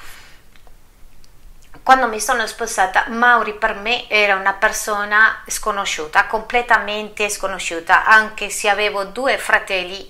[1.88, 8.68] quando mi sono sposata, Mauri per me era una persona sconosciuta, completamente sconosciuta, anche se
[8.68, 10.06] avevo due fratelli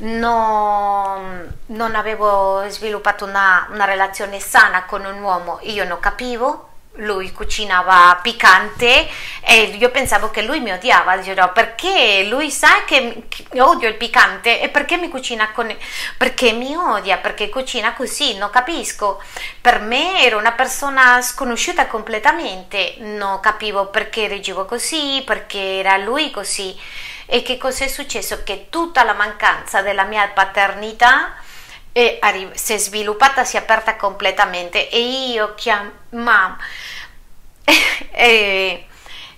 [0.00, 6.67] no, non avevo sviluppato una, una relazione sana con un uomo, io non capivo
[6.98, 9.08] lui cucinava piccante
[9.40, 13.24] e io pensavo che lui mi odiava, dicevo perché lui sa che,
[13.58, 15.74] odio il piccante e perché mi cucina con
[16.16, 19.22] perché mi odia, perché cucina così, non capisco.
[19.60, 26.30] Per me era una persona sconosciuta completamente, non capivo perché reggevo così, perché era lui
[26.30, 26.76] così.
[27.26, 28.42] E che cosa è successo?
[28.42, 31.34] Che tutta la mancanza della mia paternità
[31.98, 36.56] e si è sviluppata, si è aperta completamente e io chiamavo
[38.12, 38.86] e,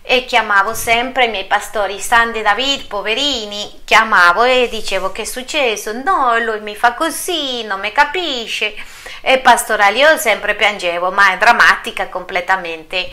[0.03, 5.93] e, chiamavo sempre i miei pastori Sandy David, poverini, chiamavo e dicevo che è successo,
[6.03, 8.75] no, lui mi fa così, non mi capisce.
[9.23, 13.09] E pastorale io sempre piangevo, ma è drammatica completamente,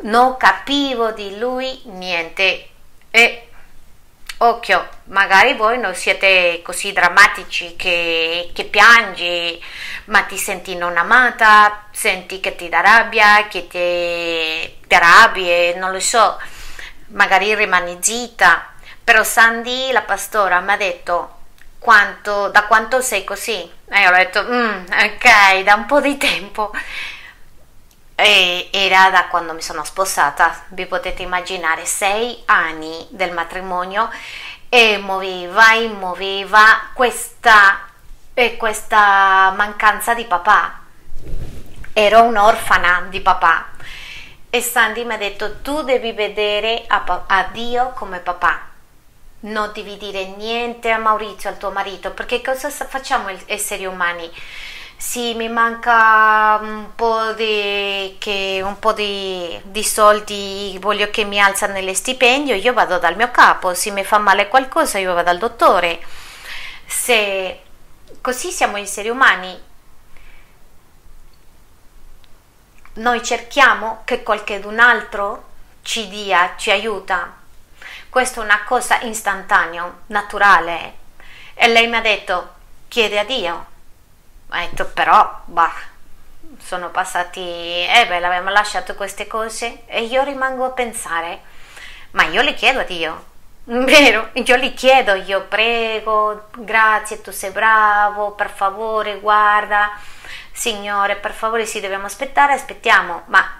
[0.00, 2.66] non capivo di lui niente.
[3.12, 3.49] E
[4.42, 9.62] occhio, magari voi non siete così drammatici che, che piangi,
[10.06, 15.92] ma ti senti non amata, senti che ti dà rabbia, che ti, ti arrabbi, non
[15.92, 16.38] lo so,
[17.08, 18.72] magari rimani zitta.
[19.04, 21.38] Però Sandy, la pastora, mi ha detto
[21.78, 23.70] quanto, da quanto sei così?
[23.88, 26.70] E io ho detto, mm, ok, da un po' di tempo.
[28.22, 34.10] E era da quando mi sono sposata, vi potete immaginare, sei anni del matrimonio
[34.68, 37.88] e muoveva e muoveva questa,
[38.34, 40.80] eh, questa mancanza di papà.
[41.92, 43.70] Ero un'orfana di papà
[44.50, 48.68] e Sandy mi ha detto tu devi vedere a, a Dio come papà
[49.40, 54.30] non devi dire niente a Maurizio, al tuo marito, perché cosa facciamo esseri umani?
[55.00, 61.40] Sì, mi manca un po' di, che, un po di, di soldi, voglio che mi
[61.40, 65.24] alzano il stipendio, io vado dal mio capo, se mi fa male qualcosa io vado
[65.24, 66.00] dal dottore.
[66.86, 67.62] Se
[68.20, 69.58] così siamo esseri umani,
[72.94, 75.44] noi cerchiamo che qualcun altro
[75.82, 77.36] ci dia, ci aiuta.
[78.10, 80.94] Questa è una cosa istantanea, naturale.
[81.54, 82.54] E lei mi ha detto,
[82.88, 83.69] chiede a Dio
[84.52, 85.72] ho detto però, bah,
[86.58, 91.40] sono passati, eh beh, l'abbiamo lasciato queste cose e io rimango a pensare,
[92.12, 93.24] ma io le chiedo a Dio,
[93.64, 94.30] vero?
[94.32, 99.90] Io gli chiedo, io prego, grazie, tu sei bravo, per favore, guarda,
[100.52, 103.59] Signore, per favore, sì, dobbiamo aspettare, aspettiamo, ma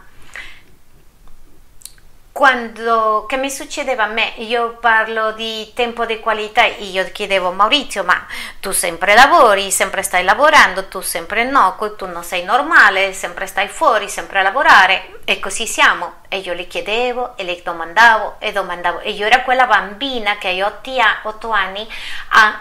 [2.40, 8.02] quando che mi succedeva a me, io parlo di tempo di qualità, io chiedevo Maurizio,
[8.02, 8.24] ma
[8.60, 13.68] tu sempre lavori, sempre stai lavorando, tu sempre no, tu non sei normale, sempre stai
[13.68, 15.20] fuori, sempre a lavorare.
[15.24, 16.22] E così siamo.
[16.30, 19.00] E io le chiedevo e le domandavo e domandavo.
[19.00, 21.86] E io ero quella bambina che a otto anni
[22.30, 22.58] a,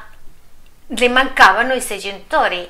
[0.87, 2.69] le mancavano i suoi genitori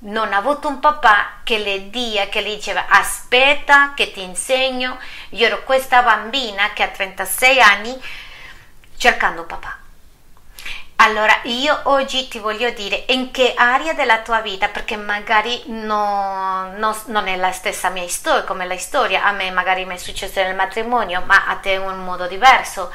[0.00, 4.98] non ha avuto un papà che le dia, che le diceva aspetta che ti insegno.
[5.30, 8.00] Io ero questa bambina che ha 36 anni
[8.96, 9.76] cercando papà.
[11.00, 16.72] Allora io oggi ti voglio dire in che area della tua vita, perché magari no,
[16.76, 19.96] no, non è la stessa mia storia come la storia, a me magari mi è
[19.96, 22.92] successo nel matrimonio, ma a te è un modo diverso.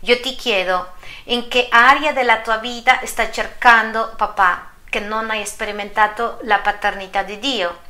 [0.00, 0.92] Io ti chiedo
[1.24, 7.22] in che area della tua vita stai cercando papà, che non hai sperimentato la paternità
[7.22, 7.80] di Dio.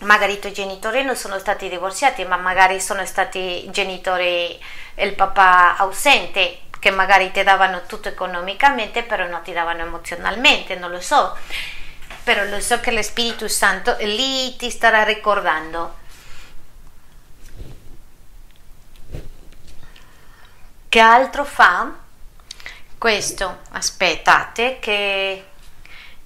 [0.00, 4.62] Magari i tuoi genitori non sono stati divorziati, ma magari sono stati genitori,
[4.96, 10.90] il papà assente, che magari ti davano tutto economicamente, però non ti davano emozionalmente, non
[10.90, 11.34] lo so.
[12.24, 15.96] Però lo so che lo Spirito Santo lì ti starà ricordando.
[20.90, 21.90] Che altro fa?
[22.98, 25.47] Questo, aspettate che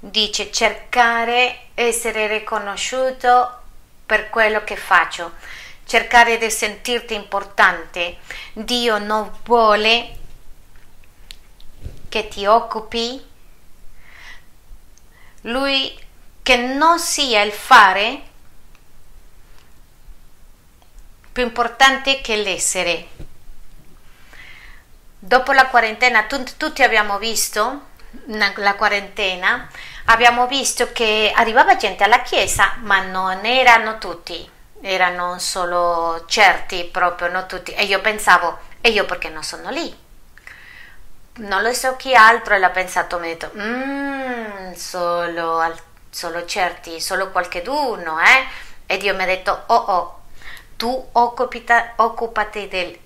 [0.05, 3.61] dice cercare essere riconosciuto
[4.05, 5.35] per quello che faccio,
[5.85, 8.17] cercare di sentirti importante.
[8.53, 10.19] Dio non vuole
[12.09, 13.25] che ti occupi,
[15.43, 15.97] lui
[16.43, 18.23] che non sia il fare
[21.31, 23.07] più importante che l'essere.
[25.17, 27.91] Dopo la quarantena, tutti abbiamo visto
[28.27, 29.71] la quarantena,
[30.07, 34.49] abbiamo visto che arrivava gente alla chiesa, ma non erano tutti,
[34.81, 37.73] erano solo certi, proprio non tutti.
[37.73, 40.01] E io pensavo, e io perché non sono lì?
[41.35, 45.75] Non lo so chi altro l'ha pensato, mi ha detto, mm, solo,
[46.11, 48.47] solo certi, solo qualcheduno, eh?
[48.87, 50.21] E Dio mi ha detto, oh oh,
[50.77, 52.99] tu occupita, occupati del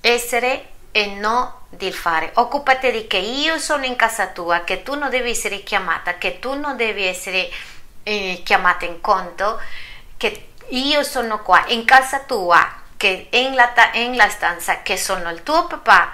[0.00, 4.96] essere e non di fare, occupati di che io sono in casa tua, che tu
[4.96, 7.48] non devi essere chiamata, che tu non devi essere
[8.02, 9.60] eh, chiamata in conto,
[10.16, 13.56] che io sono qua in casa tua, che in
[13.94, 16.12] in la stanza, che sono il tuo papà.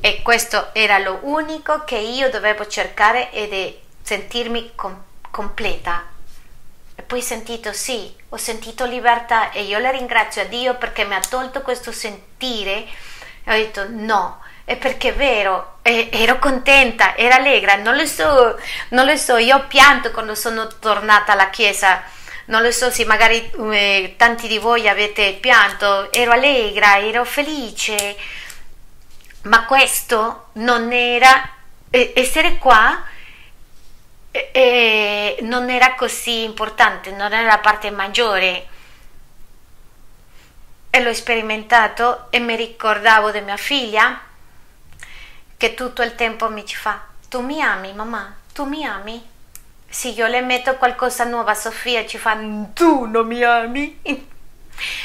[0.00, 6.04] E questo era lo unico che io dovevo cercare ed sentirmi com- completa.
[6.94, 11.04] E poi ho sentito sì, ho sentito libertà e io la ringrazio a Dio perché
[11.04, 12.86] mi ha tolto questo sentire.
[13.48, 18.04] E ho detto no, è perché è vero, e, ero contenta, ero allegra, non lo
[18.04, 22.02] so, non lo so, io ho pianto quando sono tornata alla chiesa,
[22.46, 28.16] non lo so se magari eh, tanti di voi avete pianto, ero allegra, ero felice,
[29.42, 31.48] ma questo non era,
[31.90, 33.04] eh, essere qua
[34.52, 38.66] eh, non era così importante, non era la parte maggiore.
[40.96, 44.18] E l'ho sperimentato e mi ricordavo di mia figlia
[45.58, 49.22] che tutto il tempo mi ci fa, tu mi ami mamma, tu mi ami?
[49.86, 52.38] Sì, io le metto qualcosa nuovo a Sofia ci fa,
[52.72, 54.00] tu non mi ami?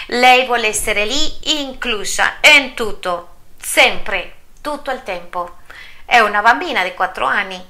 [0.08, 5.58] Lei vuole essere lì inclusa in tutto, sempre, tutto il tempo.
[6.06, 7.62] È una bambina di 4 anni,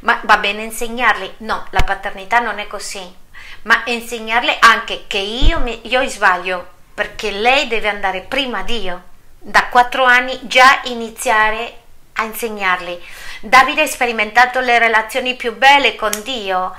[0.00, 3.14] ma va bene insegnarle, no, la paternità non è così,
[3.62, 9.02] ma insegnarle anche che io, mi, io sbaglio, perché lei deve andare prima di Dio.
[9.38, 11.78] Da 4 anni già iniziare
[12.14, 13.02] a insegnarli.
[13.40, 16.76] Davide ha sperimentato le relazioni più belle con Dio,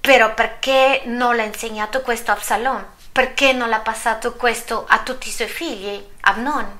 [0.00, 2.86] però perché non l'ha insegnato questo a Absalom?
[3.10, 6.78] Perché non l'ha passato questo a tutti i suoi figli, Amnon?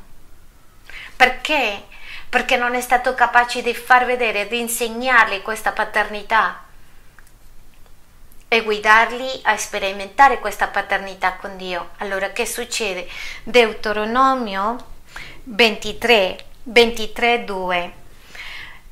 [1.16, 1.84] Perché?
[2.28, 6.63] Perché non è stato capace di far vedere, di insegnargli questa paternità
[8.54, 11.90] e guidarli a sperimentare questa paternità con Dio.
[11.98, 13.08] Allora che succede?
[13.42, 14.76] Deuteronomio
[15.42, 17.90] 23 23.2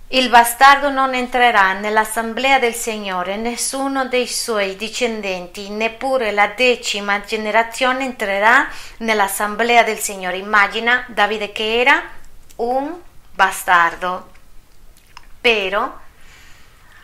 [0.09, 8.03] Il bastardo non entrerà nell'assemblea del Signore, nessuno dei suoi discendenti, neppure la decima generazione
[8.05, 10.39] entrerà nell'assemblea del Signore.
[10.39, 12.03] Immagina Davide che era
[12.57, 12.99] un
[13.31, 14.29] bastardo.
[15.41, 16.01] Però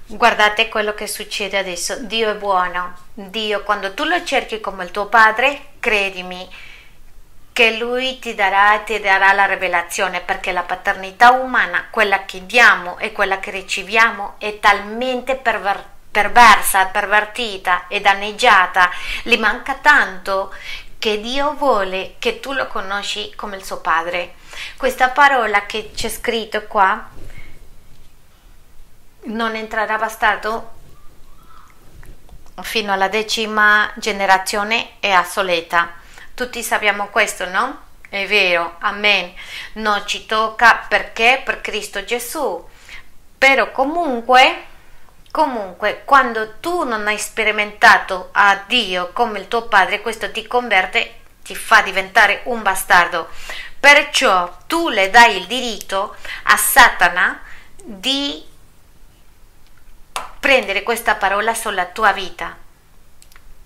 [0.08, 1.96] guardate quello che succede adesso.
[2.00, 2.96] Dio è buono.
[3.14, 6.48] Dio, quando tu lo cerchi come il tuo padre, credimi,
[7.52, 12.98] che lui ti darà, ti darà la rivelazione perché la paternità umana, quella che diamo
[12.98, 18.90] e quella che riceviamo, è talmente perver- perversa, pervertita e danneggiata,
[19.22, 20.54] gli manca tanto
[20.98, 24.34] che Dio vuole che tu lo conosci come il suo padre.
[24.76, 27.08] Questa parola che c'è scritto qua
[29.28, 30.76] non entrerà bastardo
[32.62, 35.98] fino alla decima generazione è assoleta
[36.38, 37.80] tutti sappiamo questo, no?
[38.08, 39.34] È vero, amen.
[39.72, 41.42] Non ci tocca perché?
[41.44, 42.64] Per Cristo Gesù.
[43.36, 44.62] Però comunque,
[45.32, 51.22] comunque, quando tu non hai sperimentato a Dio come il tuo padre, questo ti converte,
[51.42, 53.28] ti fa diventare un bastardo.
[53.80, 56.14] Perciò tu le dai il diritto
[56.44, 57.42] a Satana
[57.82, 58.47] di
[60.48, 62.56] prendere questa parola sulla tua vita,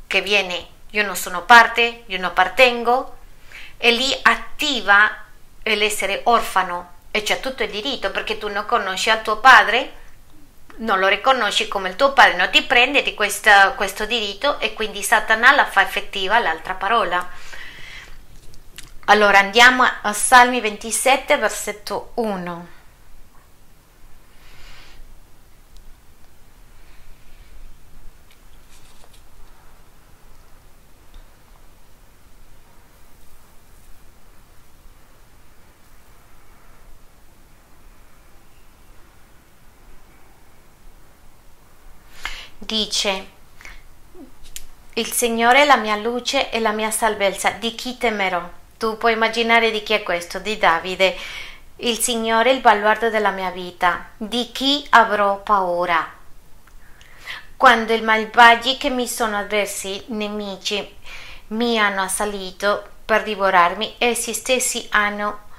[0.09, 3.19] che viene io non sono parte, io non appartengo,
[3.77, 5.09] e lì attiva
[5.63, 9.93] l'essere orfano e c'è tutto il diritto perché tu non conosci il tuo padre,
[10.79, 14.73] non lo riconosci come il tuo padre, non ti prende di questa, questo diritto e
[14.73, 17.25] quindi Satana la fa effettiva l'altra parola.
[19.05, 22.72] Allora andiamo a Salmi 27, versetto 1.
[42.65, 43.27] Dice
[44.95, 48.49] il Signore è la mia luce e la mia salvezza, di chi temerò?
[48.77, 51.17] Tu puoi immaginare di chi è questo, di Davide.
[51.77, 56.07] Il Signore è il baluardo della mia vita, di chi avrò paura?
[57.57, 60.97] Quando i malvagi che mi sono avversi, nemici,
[61.49, 65.51] mi hanno assalito per divorarmi, essi stessi hanno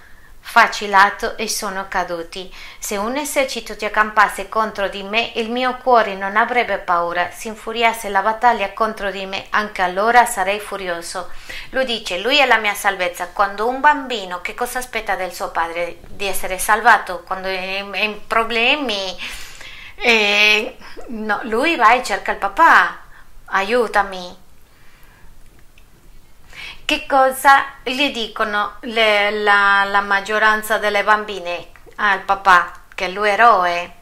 [0.45, 2.53] facilato e sono caduti.
[2.77, 7.31] Se un esercito ti accampasse contro di me, il mio cuore non avrebbe paura.
[7.31, 11.31] Se infuriasse la battaglia contro di me, anche allora sarei furioso.
[11.69, 13.29] Lui dice, lui è la mia salvezza.
[13.29, 15.99] Quando un bambino, che cosa aspetta del suo padre?
[16.07, 17.23] Di essere salvato.
[17.25, 19.17] Quando è in problemi,
[19.95, 20.75] eh,
[21.07, 22.99] no, lui va e cerca il papà.
[23.45, 24.42] Aiutami,
[26.85, 32.81] Che cosa gli dicono le, la, la maggioranza delle bambine al papà?
[32.93, 33.93] Che è lui eroe.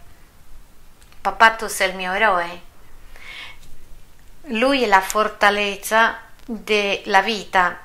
[1.22, 2.62] Papà, tu sei il mio eroe.
[4.46, 7.78] Lui è la fortalezza della vita.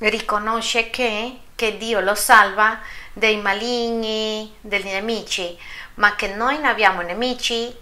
[0.00, 2.78] Riconosce che, che Dio lo salva
[3.14, 5.58] dai maligni, degli nemici,
[5.94, 7.74] ma che noi non abbiamo nemici,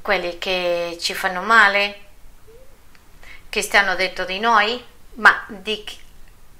[0.00, 2.06] quelli che ci fanno male,
[3.48, 4.84] che stanno dentro di noi,
[5.14, 5.84] ma di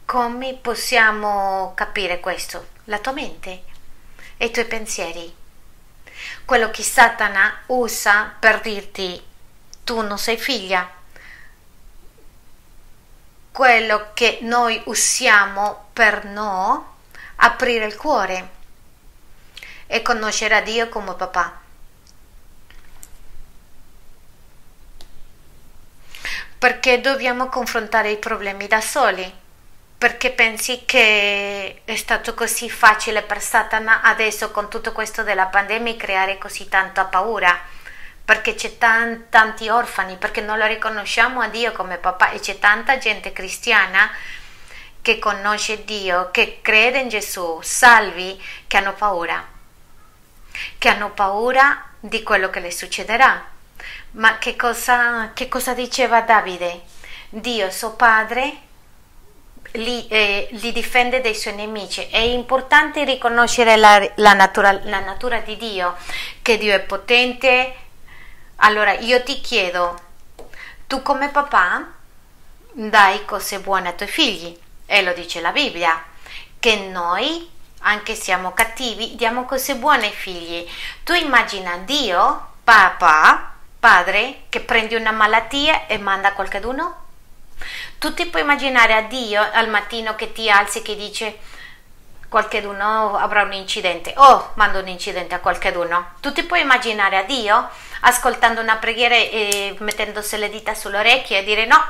[0.05, 2.68] come possiamo capire questo?
[2.84, 3.64] La tua mente
[4.36, 5.34] e i tuoi pensieri.
[6.45, 9.22] Quello che Satana usa per dirti
[9.84, 10.91] tu non sei figlia.
[13.53, 16.97] Quello che noi usiamo per no
[17.36, 18.51] aprire il cuore
[19.86, 21.61] e conoscere a Dio come papà.
[26.59, 29.32] Perché dobbiamo confrontare i problemi da soli?
[29.96, 35.94] Perché pensi che è stato così facile per Satana adesso con tutto questo della pandemia
[35.94, 37.56] creare così tanta paura?
[38.24, 42.59] Perché c'è tan, tanti orfani, perché non lo riconosciamo a Dio come papà e c'è
[42.59, 44.11] tanta gente cristiana
[45.00, 48.36] che conosce Dio, che crede in Gesù, salvi,
[48.66, 49.46] che hanno paura,
[50.76, 53.56] che hanno paura di quello che le succederà.
[54.12, 56.82] Ma che cosa, che cosa diceva Davide?
[57.28, 58.56] Dio, suo padre,
[59.72, 62.06] li, eh, li, difende dai suoi nemici.
[62.09, 65.96] È importante riconoscere la, la, natura, la natura di Dio,
[66.42, 67.74] che Dio è potente.
[68.56, 69.98] Allora io ti chiedo,
[70.86, 71.86] tu come papà
[72.72, 74.56] dai cose buone ai tuoi figli,
[74.86, 76.02] e lo dice la Bibbia,
[76.59, 77.48] che noi,
[77.80, 80.66] anche siamo cattivi, diamo cose buone ai figli.
[81.04, 87.07] Tu immagina Dio, papà, padre, che prende una malattia e manda qualcuno?
[87.99, 91.39] Tu ti puoi immaginare a Dio al mattino che ti alzi e che dice
[92.29, 97.22] qualcuno avrà un incidente oh mando un incidente a qualcuno tu ti puoi immaginare a
[97.22, 97.70] Dio
[98.01, 101.83] ascoltando una preghiera e mettendosi le dita sulle orecchie e dire no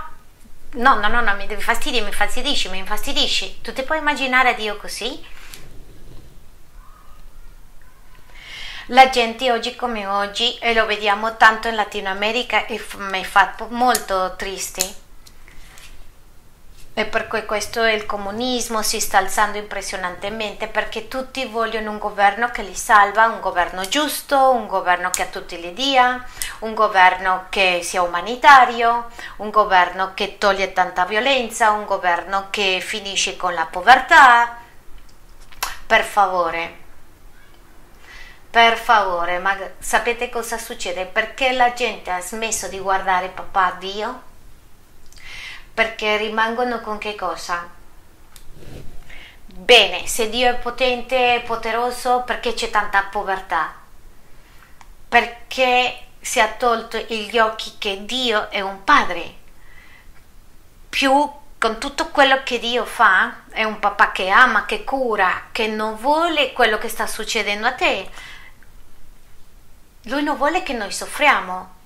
[0.75, 4.55] no no no, no mi fastidi mi infastidisci mi infastidisci tu ti puoi immaginare a
[4.55, 5.21] Dio così
[8.91, 13.55] la gente oggi come oggi e lo vediamo tanto in Latino America e mi fa
[13.69, 15.07] molto triste
[16.95, 22.51] e per cui questo il comunismo si sta alzando impressionantemente perché tutti vogliono un governo
[22.51, 26.25] che li salva, un governo giusto, un governo che a tutti li dia,
[26.61, 33.37] un governo che sia umanitario, un governo che toglie tanta violenza, un governo che finisce
[33.37, 34.57] con la povertà.
[35.87, 36.87] Per favore,
[38.59, 41.05] per favore, ma sapete cosa succede?
[41.05, 44.27] Perché la gente ha smesso di guardare papà Dio?
[45.79, 47.69] perché rimangono con che cosa?
[49.47, 53.75] Bene, se Dio è potente e poderoso, perché c'è tanta povertà?
[55.09, 59.35] Perché si è tolto gli occhi che Dio è un padre.
[60.89, 65.69] Più con tutto quello che Dio fa, è un papà che ama, che cura, che
[65.69, 68.11] non vuole quello che sta succedendo a te.
[70.09, 71.77] Lui non vuole che noi soffriamo.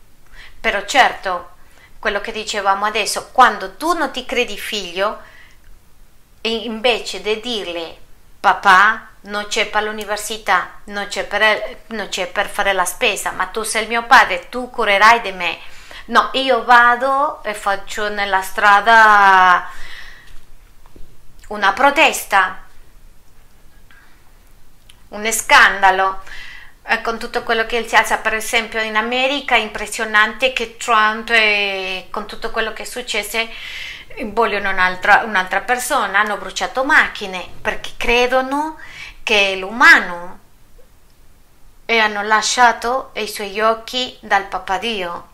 [0.61, 1.51] Però certo,
[1.99, 5.21] quello che dicevamo adesso, quando tu non ti credi figlio,
[6.43, 7.97] invece di dirle
[8.41, 13.47] papà non c'è per l'università, non c'è per, non c'è per fare la spesa, ma
[13.47, 15.59] tu sei il mio padre, tu curerai di me.
[16.07, 19.69] No, io vado e faccio nella strada
[21.49, 22.63] una protesta,
[25.09, 26.23] un scandalo
[26.85, 31.31] eh, con tutto quello che si alza, per esempio in America è impressionante che Trump
[31.31, 33.39] e con tutto quello che è successo
[34.27, 38.79] vogliono un'altra, un'altra persona, hanno bruciato macchine perché credono
[39.23, 40.39] che l'umano
[41.85, 45.29] e hanno lasciato i suoi occhi dal papà Dio.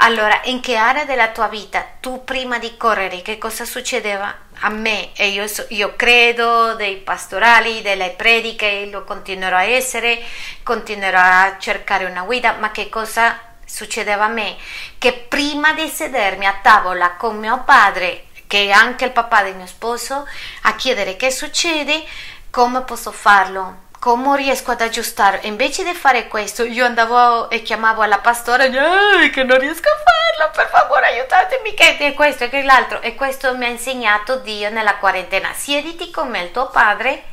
[0.00, 4.34] Allora, in che area della tua vita tu prima di correre, che cosa succedeva?
[4.60, 10.18] A me e io, io, credo dei pastorali, delle prediche, lo continuerò a essere,
[10.62, 14.56] continuerò a cercare una guida, ma che cosa succedeva a me?
[14.98, 19.56] Che prima di sedermi a tavola con mio padre, che è anche il papà del
[19.56, 20.26] mio sposo,
[20.62, 22.04] a chiedere che succede,
[22.50, 23.84] come posso farlo?
[23.98, 25.40] Come riesco ad aggiustare?
[25.42, 30.52] Invece di fare questo, io andavo e chiamavo alla pastora, che non riesco a farlo,
[30.54, 33.00] per favore aiutatemi, che è questo e che l'altro.
[33.02, 35.52] E questo mi ha insegnato Dio nella quarantena.
[35.54, 37.24] Siediti con me, il tuo padre,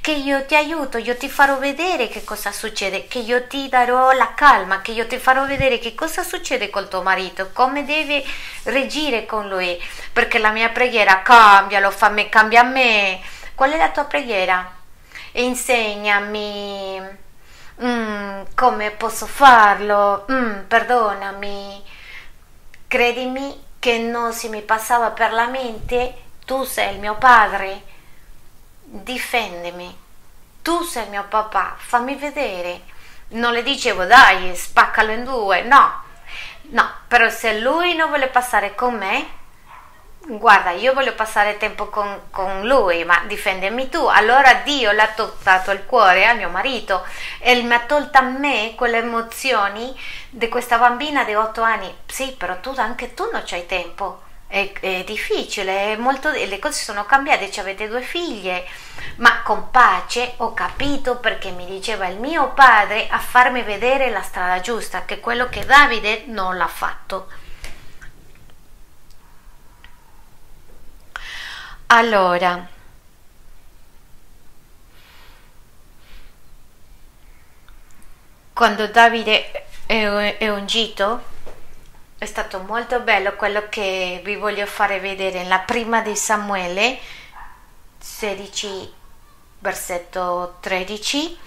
[0.00, 4.12] che io ti aiuto, io ti farò vedere che cosa succede, che io ti darò
[4.12, 8.24] la calma, che io ti farò vedere che cosa succede col tuo marito, come devi
[8.64, 9.78] reagire con lui,
[10.12, 13.20] perché la mia preghiera cambialo, fammi cambia me.
[13.54, 14.72] Qual è la tua preghiera?
[15.38, 17.00] Insegnami
[17.82, 21.84] mm, come posso farlo, mm, perdonami.
[22.88, 27.82] Credimi che non si mi passava per la mente, tu sei il mio padre,
[28.82, 29.94] difendimi,
[30.62, 32.82] tu sei il mio papà, fammi vedere.
[33.28, 36.02] Non le dicevo dai, spaccalo in due, no,
[36.70, 39.28] no, però se lui non vuole passare con me,
[40.26, 44.04] guarda, io voglio passare tempo con, con, lui, ma difendimi tu.
[44.04, 47.04] Allora Dio l'ha toccato il cuore al mio marito
[47.38, 49.96] e mi ha tolto a me quelle emozioni
[50.30, 51.94] di questa bambina di 8 anni.
[52.06, 54.22] Sì, però tu anche tu non c'hai tempo.
[54.48, 58.64] È, è difficile, è molto, le cose sono cambiate, ci avete due figlie,
[59.16, 64.22] ma con pace ho capito perché mi diceva il mio padre a farmi vedere la
[64.22, 67.26] strada giusta, che quello che Davide non l'ha fatto.
[71.88, 72.66] Allora,
[78.52, 81.22] quando Davide è, ungito,
[82.18, 85.42] è stato molto bello quello che vi voglio fare vedere.
[85.42, 86.98] Nella prima di Samuele
[87.98, 88.92] 16
[89.60, 91.38] versetto 13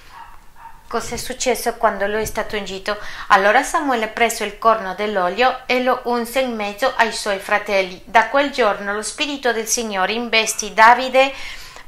[0.90, 2.98] Cosa è successo quando lui è stato ungito?
[3.28, 8.02] Allora Samuele prese il corno dell'olio e lo unse in mezzo ai suoi fratelli.
[8.06, 11.32] Da quel giorno lo spirito del Signore investì Davide,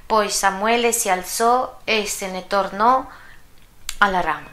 [0.06, 3.04] poi Samuele si alzò e se ne tornò
[3.98, 4.50] alla rama.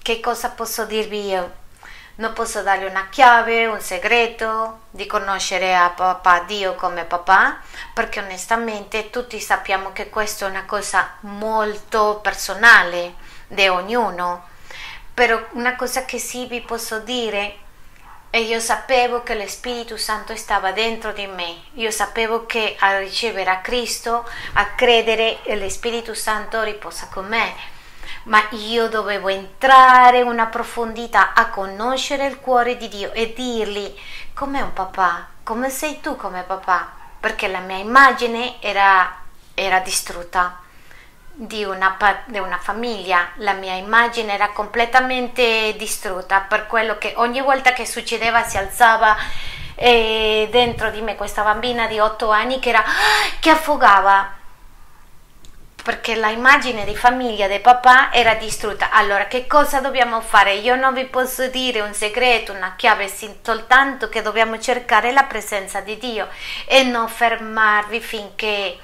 [0.00, 1.61] Che cosa posso dirvi io?
[2.22, 7.58] Non posso dargli una chiave, un segreto di conoscere a papà Dio come papà,
[7.92, 13.14] perché onestamente tutti sappiamo che questa è una cosa molto personale
[13.48, 14.46] di ognuno.
[15.12, 17.56] Però una cosa che sì vi posso dire
[18.30, 22.98] e io sapevo che lo Spirito Santo stava dentro di me, io sapevo che a
[22.98, 27.80] ricevere a Cristo, a credere, lo Spirito Santo riposa con me
[28.24, 33.94] ma io dovevo entrare in una profondità a conoscere il cuore di Dio e dirgli
[34.34, 39.16] come un papà, come sei tu come papà, perché la mia immagine era,
[39.54, 40.58] era distrutta
[41.34, 41.96] di una,
[42.26, 47.86] di una famiglia, la mia immagine era completamente distrutta per quello che ogni volta che
[47.86, 49.16] succedeva si alzava
[49.74, 52.84] e dentro di me questa bambina di 8 anni che, era,
[53.40, 54.40] che affogava
[55.82, 58.90] perché l'immagine di famiglia del papà era distrutta.
[58.90, 60.54] Allora, che cosa dobbiamo fare?
[60.54, 63.12] Io non vi posso dire un segreto, una chiave,
[63.42, 66.28] soltanto che dobbiamo cercare la presenza di Dio
[66.66, 68.78] e non fermarvi finché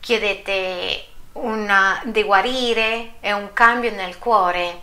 [0.00, 4.80] chiedete una, di guarire e un cambio nel cuore,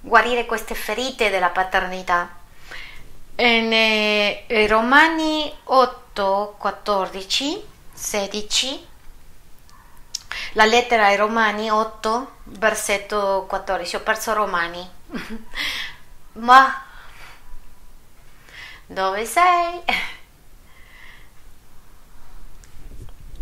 [0.00, 2.40] guarire queste ferite della paternità.
[3.36, 8.90] In Romani 8, 14, 16
[10.52, 13.96] la lettera ai Romani 8, versetto 14.
[13.96, 14.88] Ho perso Romani.
[16.34, 16.84] Ma
[18.86, 19.82] dove sei?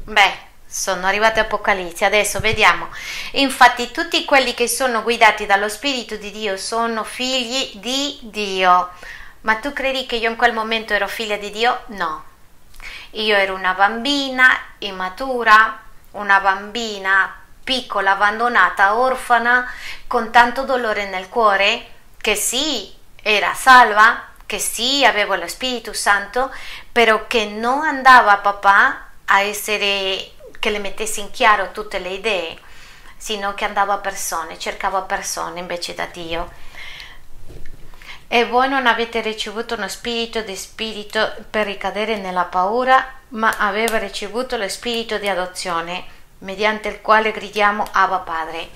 [0.05, 2.05] Beh, sono arrivate Apocalisse.
[2.05, 2.88] Adesso vediamo.
[3.32, 8.91] Infatti, tutti quelli che sono guidati dallo Spirito di Dio sono figli di Dio.
[9.43, 11.82] Ma tu credi che io in quel momento ero figlia di Dio?
[11.88, 12.24] No.
[13.12, 15.80] Io ero una bambina immatura,
[16.13, 19.71] una bambina piccola, abbandonata, orfana,
[20.07, 21.87] con tanto dolore nel cuore,
[22.21, 22.93] che sì,
[23.23, 26.53] era salva, che sì, avevo lo Spirito Santo,
[26.91, 32.09] però che non andava a papà a essere, che le mettesse in chiaro tutte le
[32.09, 32.59] idee,
[33.17, 36.51] sino che andava a persone, cercava persone invece da Dio.
[38.27, 43.99] E voi non avete ricevuto uno spirito di spirito per ricadere nella paura, ma aveva
[43.99, 46.05] ricevuto lo spirito di adozione,
[46.39, 48.68] mediante il quale gridiamo Abba Padre.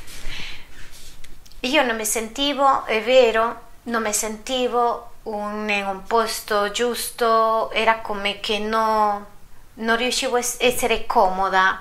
[1.61, 8.01] Io non mi sentivo, è vero, non mi sentivo un, in un posto giusto, era
[8.01, 9.27] come che no,
[9.75, 11.81] non riuscivo a essere comoda.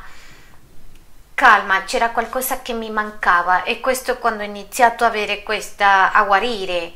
[1.34, 6.24] Calma, c'era qualcosa che mi mancava e questo quando ho iniziato a avere questa, a
[6.24, 6.94] guarire,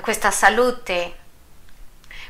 [0.00, 1.24] questa salute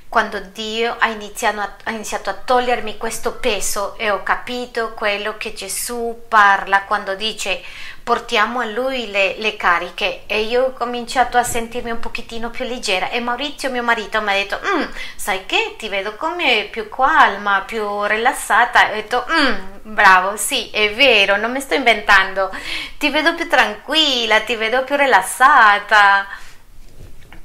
[0.09, 5.37] quando Dio ha iniziato, a, ha iniziato, a, togliermi questo peso e ho capito quello
[5.37, 7.63] che Gesù parla quando dice
[8.03, 10.23] portiamo a lui le, le, cariche.
[10.27, 13.11] E io ho cominciato a sentirmi un pochettino più leggera.
[13.11, 14.83] E Maurizio mio marito mi ha detto mm,
[15.17, 15.75] sai che?
[15.77, 18.89] Ti vedo come più calma più rilassata.
[18.89, 22.51] E ho detto mm, bravo sì è vero non mi sto inventando.
[22.97, 26.45] Ti vedo più tranquilla ti vedo più rilassata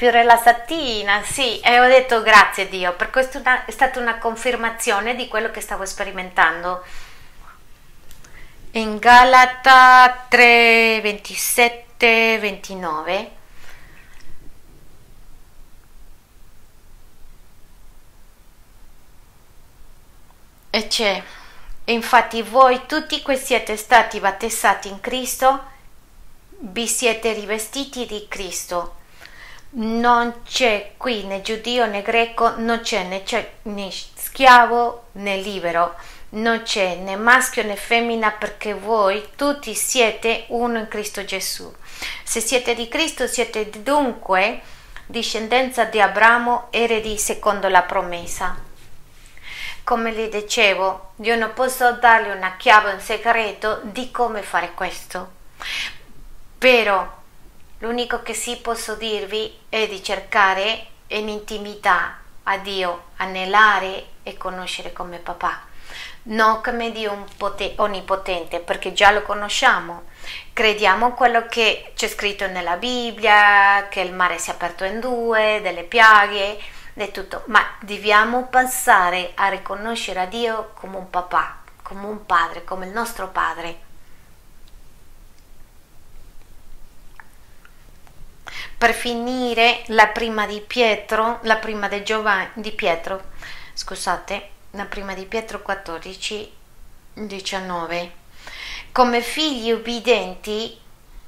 [0.02, 5.28] più rilassatina sì e ho detto grazie Dio per questo è stata una confermazione di
[5.28, 6.84] quello che stavo sperimentando.
[8.72, 13.32] In Galata 3, 27, 29
[20.72, 21.24] e c'è.
[21.84, 25.64] Infatti voi tutti che siete stati battezzati in Cristo
[26.58, 28.96] vi siete rivestiti di Cristo
[29.74, 35.96] non c'è qui né giudeo né greco non c'è né, c'è né schiavo né libero
[36.32, 41.74] non c'è né maschio né femmina perché voi tutti siete uno in Cristo Gesù.
[42.24, 44.62] Se siete di Cristo siete dunque
[45.06, 48.56] discendenza di Abramo, eredi secondo la promessa.
[49.84, 55.32] Come le dicevo, io non posso dargli una chiave in segreto di come fare questo,
[56.58, 57.20] però
[57.82, 64.92] l'unico che sì posso dirvi è di cercare in intimità a Dio, anelare e conoscere
[64.92, 65.70] come papà
[66.24, 67.26] non come Dio
[67.78, 70.04] onnipotente, perché già lo conosciamo.
[70.54, 75.60] Crediamo quello che c'è scritto nella Bibbia, che il mare si è aperto in due,
[75.64, 76.60] delle piaghe,
[76.94, 82.64] di tutto, ma dobbiamo passare a riconoscere a Dio come un papà, come un padre,
[82.64, 83.90] come il nostro padre.
[88.78, 93.30] Per finire, la prima di Pietro, la prima di, Giovanni, di Pietro,
[93.74, 96.54] scusate, la prima di Pietro 14,
[97.14, 98.12] 19.
[98.92, 100.80] Come figli ubbidienti,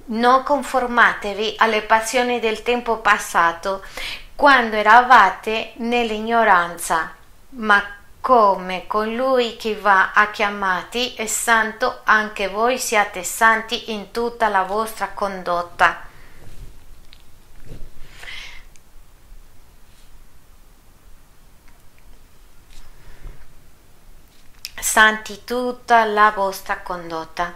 [0.06, 3.84] non conformatevi alle passioni del tempo passato,
[4.36, 7.14] quando eravate nell'ignoranza,
[7.50, 7.84] ma
[8.20, 14.64] come colui che va a chiamati è santo, anche voi siate santi in tutta la
[14.64, 16.12] vostra condotta
[24.84, 27.54] santi tutta la vostra condotta.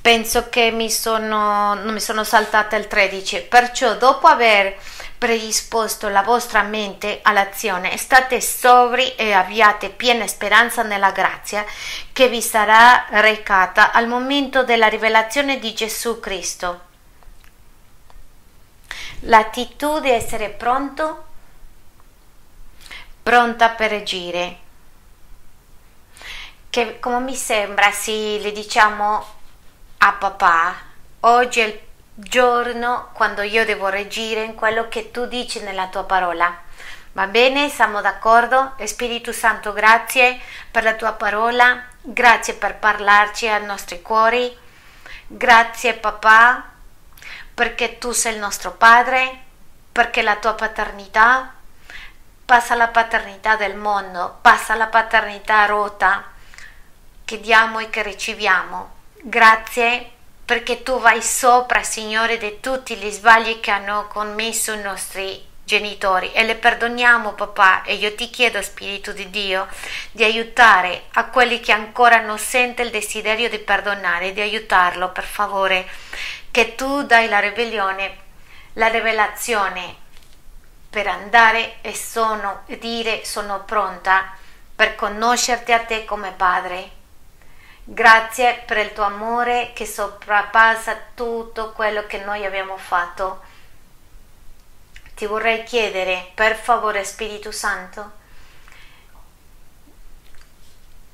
[0.00, 4.78] Penso che mi sono, mi sono saltata il 13, perciò dopo aver
[5.18, 11.64] predisposto la vostra mente all'azione, state sobri e abbiate piena speranza nella grazia
[12.12, 16.86] che vi sarà recata al momento della rivelazione di Gesù Cristo.
[19.22, 21.24] L'attitudine di essere pronto,
[23.24, 24.66] pronta per agire
[26.70, 29.36] che come mi sembra se le diciamo
[29.98, 30.74] a papà,
[31.20, 31.80] oggi è il
[32.14, 36.66] giorno quando io devo reagire in quello che tu dici nella tua parola.
[37.12, 38.74] Va bene, siamo d'accordo?
[38.84, 40.38] Spirito Santo, grazie
[40.70, 44.56] per la tua parola, grazie per parlarci ai nostri cuori,
[45.26, 46.64] grazie papà
[47.54, 49.42] perché tu sei il nostro Padre,
[49.90, 51.54] perché la tua paternità
[52.44, 56.36] passa la paternità del mondo, passa la paternità rota
[57.28, 58.90] che diamo e che riceviamo.
[59.20, 60.12] Grazie
[60.46, 66.32] perché tu vai sopra, Signore, di tutti gli sbagli che hanno commesso i nostri genitori
[66.32, 69.68] e le perdoniamo, papà, e io ti chiedo, Spirito di Dio,
[70.10, 75.24] di aiutare a quelli che ancora non sentono il desiderio di perdonare, di aiutarlo, per
[75.24, 75.86] favore,
[76.50, 78.16] che tu dai la ribellione,
[78.72, 79.96] la rivelazione
[80.88, 84.34] per andare e sono, dire sono pronta
[84.74, 86.96] per conoscerti a te come Padre
[87.90, 93.40] Grazie per il tuo amore che sovrapassa tutto quello che noi abbiamo fatto.
[95.14, 98.10] Ti vorrei chiedere, per favore, Spirito Santo,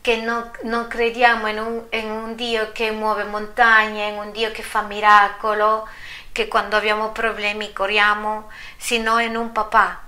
[0.00, 4.50] che non, non crediamo in un, in un, Dio che muove montagne, in un Dio
[4.50, 5.88] che fa miracolo,
[6.32, 10.02] che quando abbiamo problemi corriamo, sino in un papà.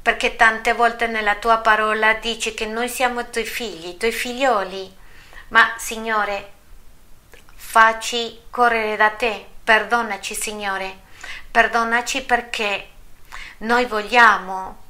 [0.00, 4.12] Perché tante volte nella tua parola dici che noi siamo i tuoi figli, i tuoi
[4.12, 5.02] figlioli
[5.48, 6.52] ma Signore,
[7.54, 10.98] facci correre da te, perdonaci Signore,
[11.50, 12.88] perdonaci perché
[13.58, 14.82] noi vogliamo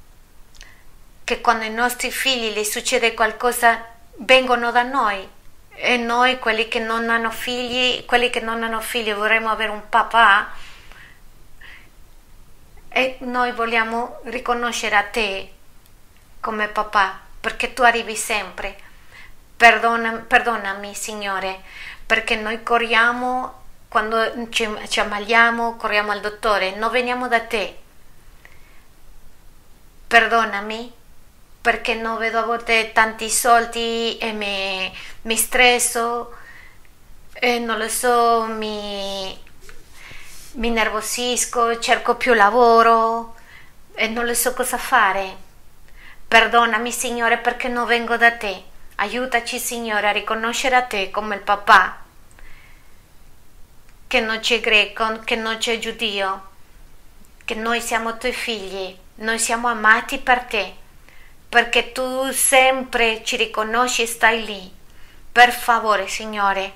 [1.24, 5.28] che quando ai nostri figli gli succede qualcosa vengono da noi.
[5.76, 9.88] E noi quelli che non hanno figli, quelli che non hanno figli vorremmo avere un
[9.88, 10.52] papà.
[12.88, 15.52] E noi vogliamo riconoscere a te
[16.40, 18.76] come papà perché tu arrivi sempre.
[19.57, 21.62] Perdona, perdonami, Signore,
[22.07, 27.78] perché noi corriamo quando ci, ci ammaliamo, corriamo al dottore, non veniamo da te.
[30.09, 30.92] Perdonami
[31.61, 34.92] perché non vedo a volte tanti soldi e mi,
[35.22, 36.34] mi stresso
[37.32, 39.38] e non lo so, mi,
[40.52, 43.34] mi nervosisco, cerco più lavoro
[43.94, 45.36] e non lo so cosa fare.
[46.28, 48.72] Perdonami, Signore, perché non vengo da te.
[48.97, 51.99] Aiutaci, Signore, a riconoscere a te come il papà,
[54.07, 56.49] che non c'è greco, che non c'è giudio,
[57.45, 60.82] che noi siamo tuoi figli, noi siamo amati per te
[61.55, 64.74] perché tu sempre ci riconosci e stai lì.
[65.30, 66.72] Per favore, Signore,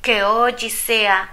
[0.00, 1.28] che oggi sia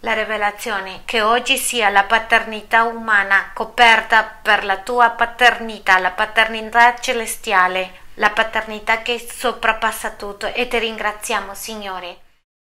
[0.00, 6.94] la rivelazione, che oggi sia la paternità umana coperta per la tua paternità, la paternità
[6.98, 12.18] celestiale, la paternità che soprapassa tutto e ti ringraziamo, Signore.